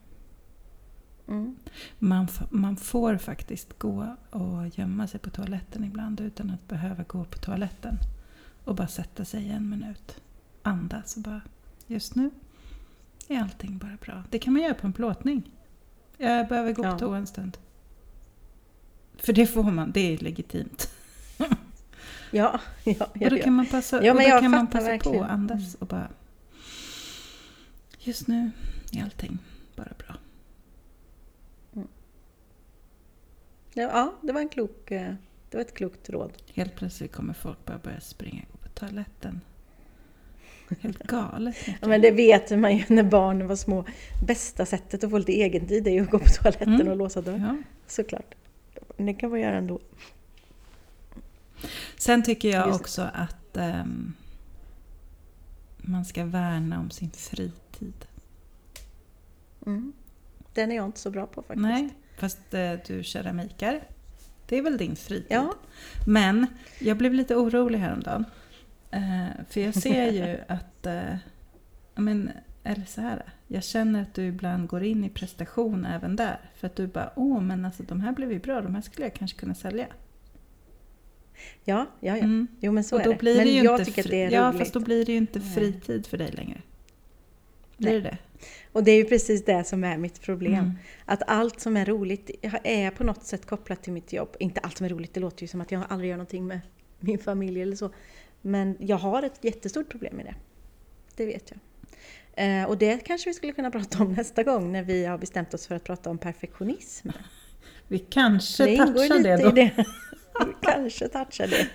[1.29, 1.57] Mm.
[1.99, 7.25] Man, man får faktiskt gå och gömma sig på toaletten ibland utan att behöva gå
[7.25, 7.99] på toaletten.
[8.65, 10.17] Och bara sätta sig en minut.
[10.63, 11.41] Andas och bara,
[11.87, 12.31] just nu
[13.29, 14.23] är allting bara bra.
[14.31, 15.53] Det kan man göra på en plåtning.
[16.17, 16.93] Jag behöver gå Ja.
[16.93, 17.59] på toa en stund.
[19.17, 20.91] För det får man, det är legitimt.
[21.37, 21.47] Ja,
[22.31, 25.31] ja, ja, och då kan man passa, Ja, men jag kan man passa på att
[25.31, 26.09] andas och bara...
[27.99, 28.51] Just nu
[28.93, 29.39] är allting
[29.77, 30.17] bara bra.
[33.83, 34.91] Ja, det var en klok...
[34.91, 35.15] eh,
[35.51, 36.33] Det var ett klokt råd.
[36.55, 39.41] Helt plötsligt kommer folk bara börja springa och gå på toaletten.
[40.81, 41.57] Helt galet.
[41.81, 43.85] Ja, men det vet man ju när barnen var små.
[44.27, 46.89] Bästa sättet att få lite egentid är ju att gå på toaletten Mm.
[46.89, 47.41] och låsa dörren.
[47.43, 47.57] Ja.
[47.87, 48.35] Såklart.
[48.97, 49.81] Det kan man göra ändå.
[51.99, 54.13] Sen tycker jag också att ehm,
[55.77, 58.07] man ska värna om sin fritid.
[59.67, 59.93] Mm.
[60.55, 61.63] Den är jag inte så bra på faktiskt.
[61.63, 63.81] Nej, fast eh, du keramikar.
[64.49, 65.27] Det är väl din fritid?
[65.29, 65.55] Ja.
[66.07, 66.47] Men
[66.79, 68.25] jag blev lite orolig häromdagen.
[68.91, 70.87] Eh, för jag ser ju att...
[70.87, 71.17] Eh,
[71.95, 72.31] ja, men,
[72.65, 73.23] eller så här.
[73.47, 76.39] Jag känner att du ibland går in i prestation även där.
[76.57, 79.07] För att du bara, åh men alltså de här blev ju bra, de här skulle
[79.07, 79.87] jag kanske kunna sälja.
[81.65, 82.23] Ja, ja, ja.
[82.25, 82.47] Mm.
[82.61, 83.19] Jo men så Och är då det.
[83.19, 84.59] blir Men det ju jag inte tycker att fri- det är Ja, roligt.
[84.59, 86.63] fast då blir det ju inte fritid för dig längre.
[87.77, 88.01] Blir Nej.
[88.01, 88.19] det det?
[88.73, 90.55] Och det är ju precis det som är mitt problem.
[90.55, 90.73] Mm.
[91.05, 92.31] Att allt som är roligt
[92.65, 94.37] är på något sätt kopplat till mitt jobb.
[94.39, 96.61] Inte allt som är roligt, det låter ju som att jag aldrig gör någonting med
[97.01, 97.91] min familj eller så.
[98.43, 100.35] Men jag har ett jättestort problem med det.
[101.17, 101.59] Det vet jag.
[102.37, 105.55] Eh, och det kanske vi skulle kunna prata om nästa gång när vi har bestämt
[105.55, 107.09] oss för att prata om perfektionism.
[107.89, 109.49] Vi kanske det touchar lite det då.
[109.49, 109.71] i det.
[110.47, 111.69] Vi kanske touchar det.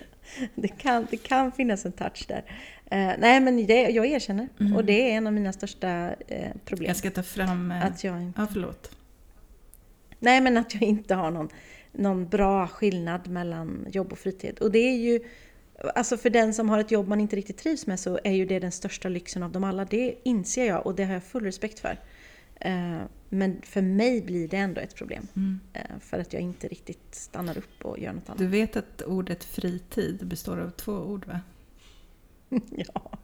[0.54, 2.44] Det kan, det kan finnas en touch där.
[2.92, 4.48] Eh, nej men det, jag erkänner.
[4.60, 4.76] Mm.
[4.76, 6.88] Och det är en av mina största eh, problem.
[6.88, 7.70] Jag ska ta fram...
[7.70, 8.96] eh, Att jag inte Ja, förlåt.
[10.18, 11.48] Nej, men att jag inte har någon,
[11.92, 14.58] någon bra skillnad mellan jobb och fritid.
[14.58, 15.20] Och det är ju,
[15.94, 18.46] alltså för den som har ett jobb man inte riktigt trivs med så är ju
[18.46, 19.84] det den största lyxen av dem alla.
[19.84, 21.98] Det inser jag och det har jag full respekt för.
[22.60, 25.26] Eh, Men för mig blir det ändå ett problem.
[25.36, 25.60] Mm.
[25.72, 28.38] eh, För att jag inte riktigt stannar upp och gör något annat.
[28.38, 31.40] Du vet att ordet fritid består av två ord va?
[32.76, 33.18] Ja,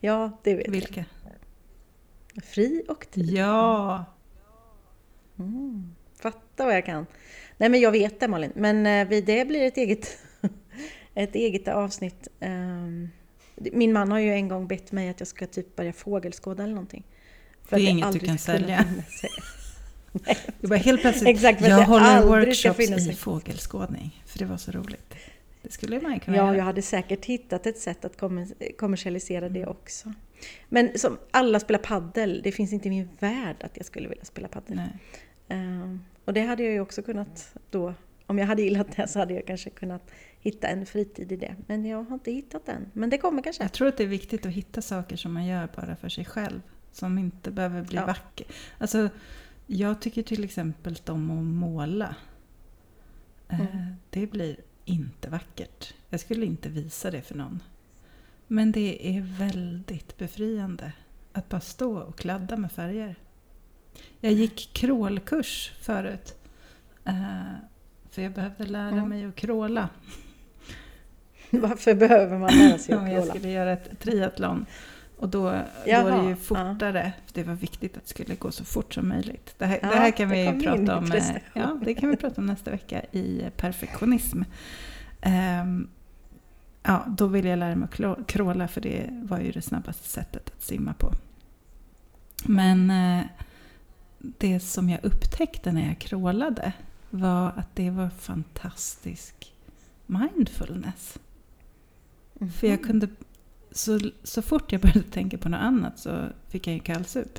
[0.00, 1.04] ja det vet Vilka?
[2.34, 2.44] jag.
[2.44, 3.30] Fri och tid.
[3.30, 4.04] Ja!
[5.38, 5.94] Mm.
[6.20, 7.06] Fatta vad jag kan.
[7.56, 8.52] Nej men jag vet det Malin.
[8.54, 10.18] Men eh, det blir ett eget,
[11.14, 12.28] ett eget avsnitt.
[12.40, 13.08] Ehm,
[13.56, 16.74] Min man har ju en gång bett mig att jag ska typ börja fågelskåda eller
[16.74, 17.04] någonting.
[17.64, 18.84] För Det är inget du kan sälja.
[19.20, 19.30] sig.
[20.60, 24.22] Det var helt plötsligt, Exakt, jag håller workshops i fågelskådning.
[24.26, 25.14] För det var så roligt.
[25.70, 26.56] Det skulle man kunna Ja, göra.
[26.56, 30.12] jag hade säkert hittat ett sätt att kommer- kommersialisera det också.
[30.68, 34.24] Men som alla spelar paddel, det finns inte i min värld att jag skulle vilja
[34.24, 34.80] spela paddel.
[35.48, 37.94] Ehm, och det hade jag ju också kunnat då,
[38.26, 40.10] om jag hade gillat det så hade jag kanske kunnat
[40.40, 41.54] hitta en fritid i det.
[41.66, 42.90] Men jag har inte hittat den.
[42.92, 43.62] Men det kommer kanske.
[43.64, 46.24] Jag tror att det är viktigt att hitta saker som man gör bara för sig
[46.24, 46.60] själv.
[46.92, 48.06] Som inte behöver bli Ja.
[48.06, 48.46] vacker.
[48.78, 49.08] Alltså,
[49.66, 52.14] jag tycker till exempel om att måla.
[53.48, 53.94] Eh, Mm.
[54.10, 54.56] Det blir
[54.90, 55.94] inte vackert.
[56.08, 57.62] Jag skulle inte visa det för någon.
[58.46, 60.92] Men det är väldigt befriande
[61.32, 63.14] att bara stå och kladda med färger.
[64.20, 66.34] Jag gick krålkurs förut.
[67.04, 67.42] eh,
[68.10, 69.08] För jag behövde lära Mm.
[69.08, 69.88] mig att kråla.
[71.50, 73.34] Varför behöver man lära sig Om att jag kråla?
[73.34, 74.66] skulle göra ett triathlon.
[75.20, 76.36] Och då, Jaha, det ju ja.
[76.36, 77.12] fortare.
[77.26, 79.54] För det var viktigt att det skulle gå så fort som möjligt.
[79.58, 81.12] Det här, Ja, det här kan det vi prata om.
[81.12, 81.36] eh.
[81.54, 84.42] Ja, det kan vi prata om nästa vecka i perfektionism.
[85.20, 85.88] Ehm,
[86.82, 90.50] ja, då ville jag lära mig att kråla för det var ju det snabbaste sättet
[90.56, 91.12] att simma på.
[92.44, 93.26] Men eh,
[94.18, 96.72] det som jag upptäckte när jag crawlade
[97.10, 99.54] var att det var fantastisk
[100.06, 101.18] mindfulness.
[102.40, 102.52] Mm.
[102.52, 103.08] För jag kunde,
[103.72, 107.38] så, så fort jag började tänka på något annat så fick jag ju kallsup.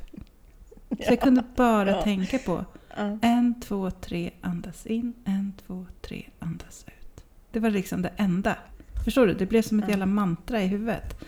[0.89, 2.01] Så jag kunde bara Ja.
[2.01, 2.65] tänka på
[2.97, 3.17] Ja.
[3.21, 7.23] en, två, tre, andas in, en, två, tre, andas ut.
[7.51, 8.57] Det var liksom det enda.
[9.05, 9.33] Förstår du?
[9.33, 11.19] Det blev som ett jävla mantra i huvudet.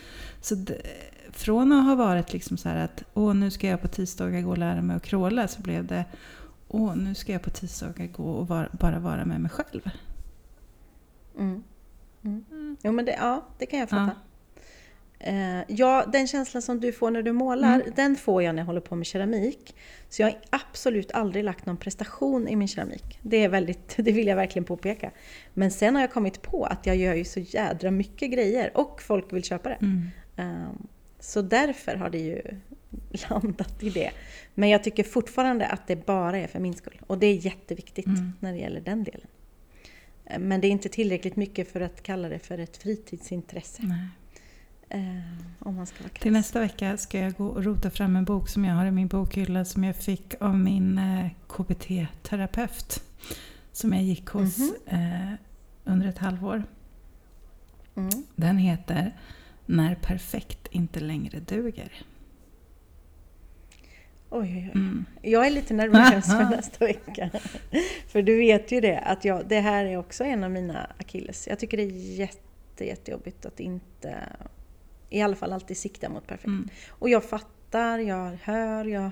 [0.41, 0.82] Så det,
[1.32, 4.49] från att ha varit liksom så här att åh, nu ska jag på tisdagar gå
[4.49, 6.06] och lära mig att crawla så blev det
[6.68, 9.89] åh, nu ska jag på tisdagar gå och var, bara vara med mig själv.
[11.39, 11.64] Mm.
[12.24, 12.78] Mm.
[12.84, 14.12] Jo, men det, ja, det kan jag fatta.
[15.26, 17.91] Eh, ja, den känslan som du får när du målar, Mm.
[17.95, 19.76] den får jag när jag håller på med keramik.
[20.09, 23.19] Så jag har absolut aldrig lagt någon prestation i min keramik.
[23.21, 25.11] Det, är väldigt, det vill jag verkligen påpeka.
[25.53, 29.01] Men sen har jag kommit på att jag gör ju så jädra mycket grejer och
[29.01, 29.76] folk vill köpa det.
[29.82, 30.07] Mm.
[30.38, 30.88] Ehm,
[31.19, 32.41] Så därför har det ju
[33.30, 34.11] landat i det.
[34.53, 37.01] Men jag tycker fortfarande att det bara är för min skull.
[37.07, 38.34] Och det är jätteviktigt Mm.
[38.39, 39.28] när det gäller den delen.
[40.26, 43.82] Eh, Men det är inte tillräckligt mycket för att kalla det för ett fritidsintresse.
[43.84, 44.07] Nej.
[44.93, 45.19] Eh,
[45.59, 48.49] om man ska vara Till nästa vecka ska jag gå och rota fram en bok
[48.49, 53.03] som jag har i min bokhylla som jag fick av min eh, KBT-terapeut.
[53.71, 54.73] Som jag gick hos Mhm.
[54.85, 55.33] eh,
[55.83, 56.63] under ett halvår.
[57.95, 58.09] Mm.
[58.35, 59.17] Den heter
[59.65, 61.91] När perfekt inte längre duger.
[64.29, 64.71] Oj, oj, oj.
[64.75, 65.05] Mm.
[65.21, 67.29] Jag är lite nervös för nästa vecka.
[68.07, 71.47] För du vet ju det, att jag, det här är också en av mina akilles.
[71.47, 74.17] Jag tycker det är jätte, jättejobbigt att inte,
[75.18, 76.45] i alla fall alltid sikta mot perfekt.
[76.47, 76.70] Mm.
[76.89, 79.11] Och jag fattar, jag hör, jag,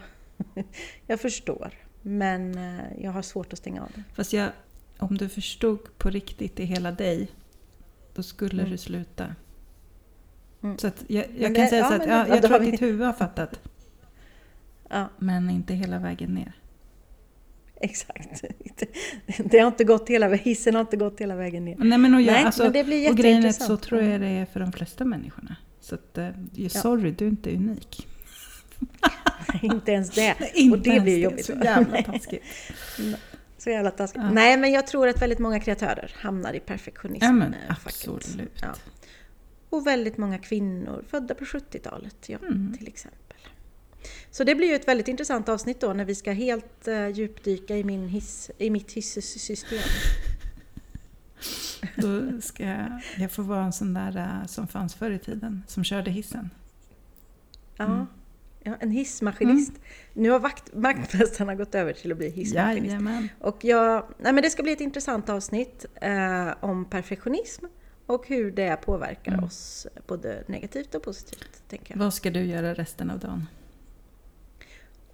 [1.08, 1.74] jag förstår.
[2.02, 4.04] Men eh, jag har svårt att stänga av det.
[4.14, 4.50] Fast jag,
[4.98, 7.28] om du förstod på riktigt i hela dig,
[8.16, 8.72] då skulle Mm.
[8.72, 9.36] du sluta.
[10.64, 10.78] Mm.
[10.78, 12.82] Så jag, jag kan det- säga ja, så att ja, jag tror att vi- ditt
[12.82, 13.60] huvud har fattat,
[14.90, 16.54] Ja, men inte hela vägen ner.
[17.76, 18.44] exakt.
[19.46, 21.76] Det har inte gått hela vägen, hissen har inte gått hela vägen ner.
[21.80, 24.02] Nej, men och jag, Nej, alltså, men det blir och grejen är att så tror
[24.02, 25.56] jag det är för de flesta människorna.
[25.92, 28.08] Så att, eh, sorry, du är inte unik.
[29.62, 30.36] inte ens det.
[30.54, 31.46] Inte och det blir jobbigt.
[31.46, 32.44] Så jävla taskigt.
[33.58, 34.22] Så jävla taskigt.
[34.24, 34.32] Ja.
[34.32, 37.26] Nej, men jag tror att väldigt många kreatörer hamnar i perfektionism.
[37.26, 38.60] Ja, eh, absolut.
[38.62, 38.76] Ja.
[39.70, 42.78] Och väldigt många kvinnor födda på 70-talet, ja, Mm.
[42.78, 43.38] till exempel.
[44.32, 47.78] Så det blir ju ett väldigt intressant avsnitt då när vi ska helt uh, djupdyka
[47.78, 49.80] i, min hiss, i mitt hissystem.
[51.96, 55.64] Då ska jag, jag få vara en sån där eh, som fanns förr i tiden,
[55.68, 56.50] som körde hissen.
[57.78, 58.06] Ja, Mm.
[58.64, 59.72] ja, en hissmaskinist.
[60.14, 62.86] Nu har vakt, vaktmästarna gått över till att bli hissmaskinist.
[62.88, 63.30] Jajamän.
[63.40, 67.66] Och jag, nej men det ska bli ett intressant avsnitt eh, om perfektionism
[68.06, 69.44] och hur det påverkar Mm.
[69.46, 71.64] oss både negativt och positivt.
[71.68, 72.00] Tänker jag.
[72.04, 73.48] Vad ska du göra resten av dagen?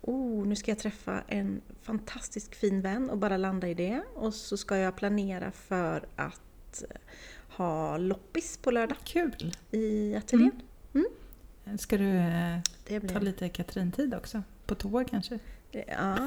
[0.01, 4.01] Oh, nu ska jag träffa en fantastisk fin vän och bara landa i det.
[4.15, 6.41] Och så ska jag planera för att
[6.83, 6.97] eh,
[7.57, 9.53] ha loppis på lördag Kul!
[9.71, 10.61] i ateljén.
[11.79, 14.43] Ska du eh, blir ta lite Katrin-tid också?
[14.65, 15.39] På toa kanske?
[15.71, 16.17] Ja,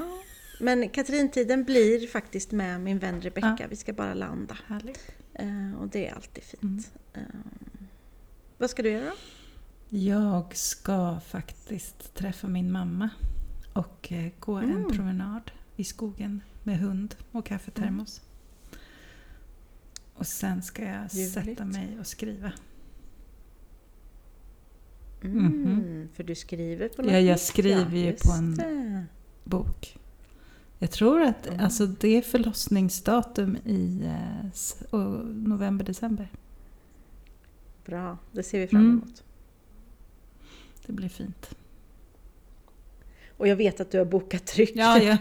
[0.61, 3.57] men Katrintiden blir faktiskt med min vän Rebecca.
[3.61, 3.67] Ja.
[3.71, 4.57] Vi ska bara landa.
[4.67, 5.13] Härligt.
[5.35, 6.63] Eh, och det är alltid fint.
[6.63, 6.81] Mm.
[7.15, 7.87] Eh,
[8.59, 9.13] vad ska du göra då?
[9.89, 13.11] Jag ska faktiskt träffa min mamma
[13.73, 14.91] och eh, gå en Mm.
[14.91, 18.23] promenad i skogen med hund och kaffetermos.
[20.21, 21.33] Och sen ska jag Ljuvligt.
[21.35, 22.53] sätta mig och skriva.
[25.25, 26.09] Mm, Mhm.
[26.15, 29.05] För du skriver på något Ja, jag skriver ju på en- det.
[29.45, 29.99] Bok.
[30.79, 31.61] Jag tror att Mm.
[31.61, 36.29] alltså, det är förlossningsdatum i eh, och november-december.
[37.85, 38.93] Bra, det ser vi fram Mm.
[39.03, 39.23] emot.
[40.87, 41.51] Det blir fint.
[43.37, 44.73] Och jag vet att du har bokat tryck.
[44.75, 45.17] Ja, ja.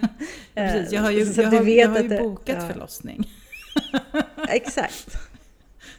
[0.53, 0.91] precis.
[0.93, 2.67] Jag har ju, jag har, jag har ju det- bokat ja.
[2.67, 3.31] förlossning.
[4.55, 5.17] Exakt.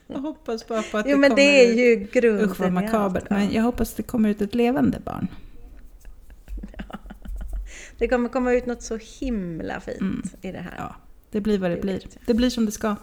[0.07, 2.61] Jag hoppas bara på att Jo det men kommer det är ut- ju grunden Usch
[2.61, 3.25] vad makabert.
[3.31, 3.37] Ja.
[3.37, 5.29] Men jag hoppas det kommer ut ett levande barn.
[7.99, 10.23] Det kommer komma ut något så himla fint Mm.
[10.43, 10.75] i det här.
[10.79, 10.95] Ja,
[11.31, 12.03] det blir vad det, Det blir.
[12.27, 12.97] Det blir som det ska.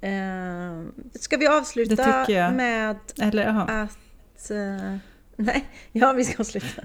[0.00, 0.82] Eh,
[1.14, 4.50] ska vi avsluta med Eller att...
[4.50, 4.96] eh,
[5.36, 6.82] nej, ja vi ska avsluta.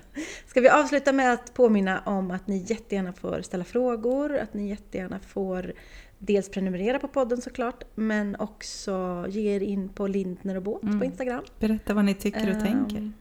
[0.47, 4.69] Ska vi avsluta med att påminna om att ni jättegärna får ställa frågor, att ni
[4.69, 5.73] jättegärna får
[6.19, 10.99] dels prenumerera på podden såklart, men också ge er in på Lindner och Båt Mm.
[10.99, 11.43] på Instagram.
[11.59, 13.11] Berätta vad ni tycker och Ehm, tänker.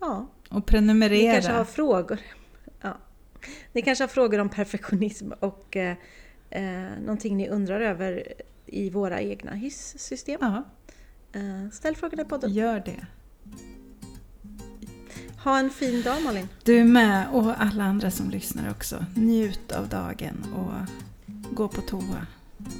[0.00, 1.32] Ja, Och ni prenumerera.
[1.32, 2.18] kanske har frågor.
[2.80, 2.96] Ja.
[3.72, 5.96] Ni kanske har frågor om perfektionism och eh,
[6.50, 8.32] eh, någonting ni undrar över
[8.66, 10.38] i våra egna hissystem.
[10.40, 10.64] Ja,
[11.34, 12.52] Eh, ställ frågorna i podden.
[12.52, 13.06] gör det.
[15.44, 16.48] Ha en fin dag Malin.
[16.64, 19.04] Du med och alla andra som lyssnar också.
[19.16, 20.72] Njut av dagen och
[21.54, 22.26] gå på toa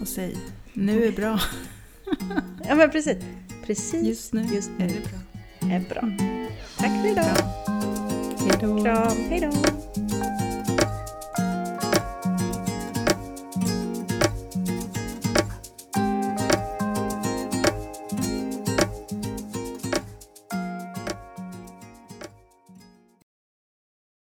[0.01, 0.37] och säg
[0.73, 1.41] nu är bra.
[2.69, 3.17] Ja men precis.
[3.67, 5.71] Precis Just nu just nu är det bra.
[5.77, 6.03] är bra.
[6.79, 7.37] Tack för idag.
[8.39, 8.83] Hej då.
[8.83, 9.17] Kram.
[9.29, 9.51] Hej då.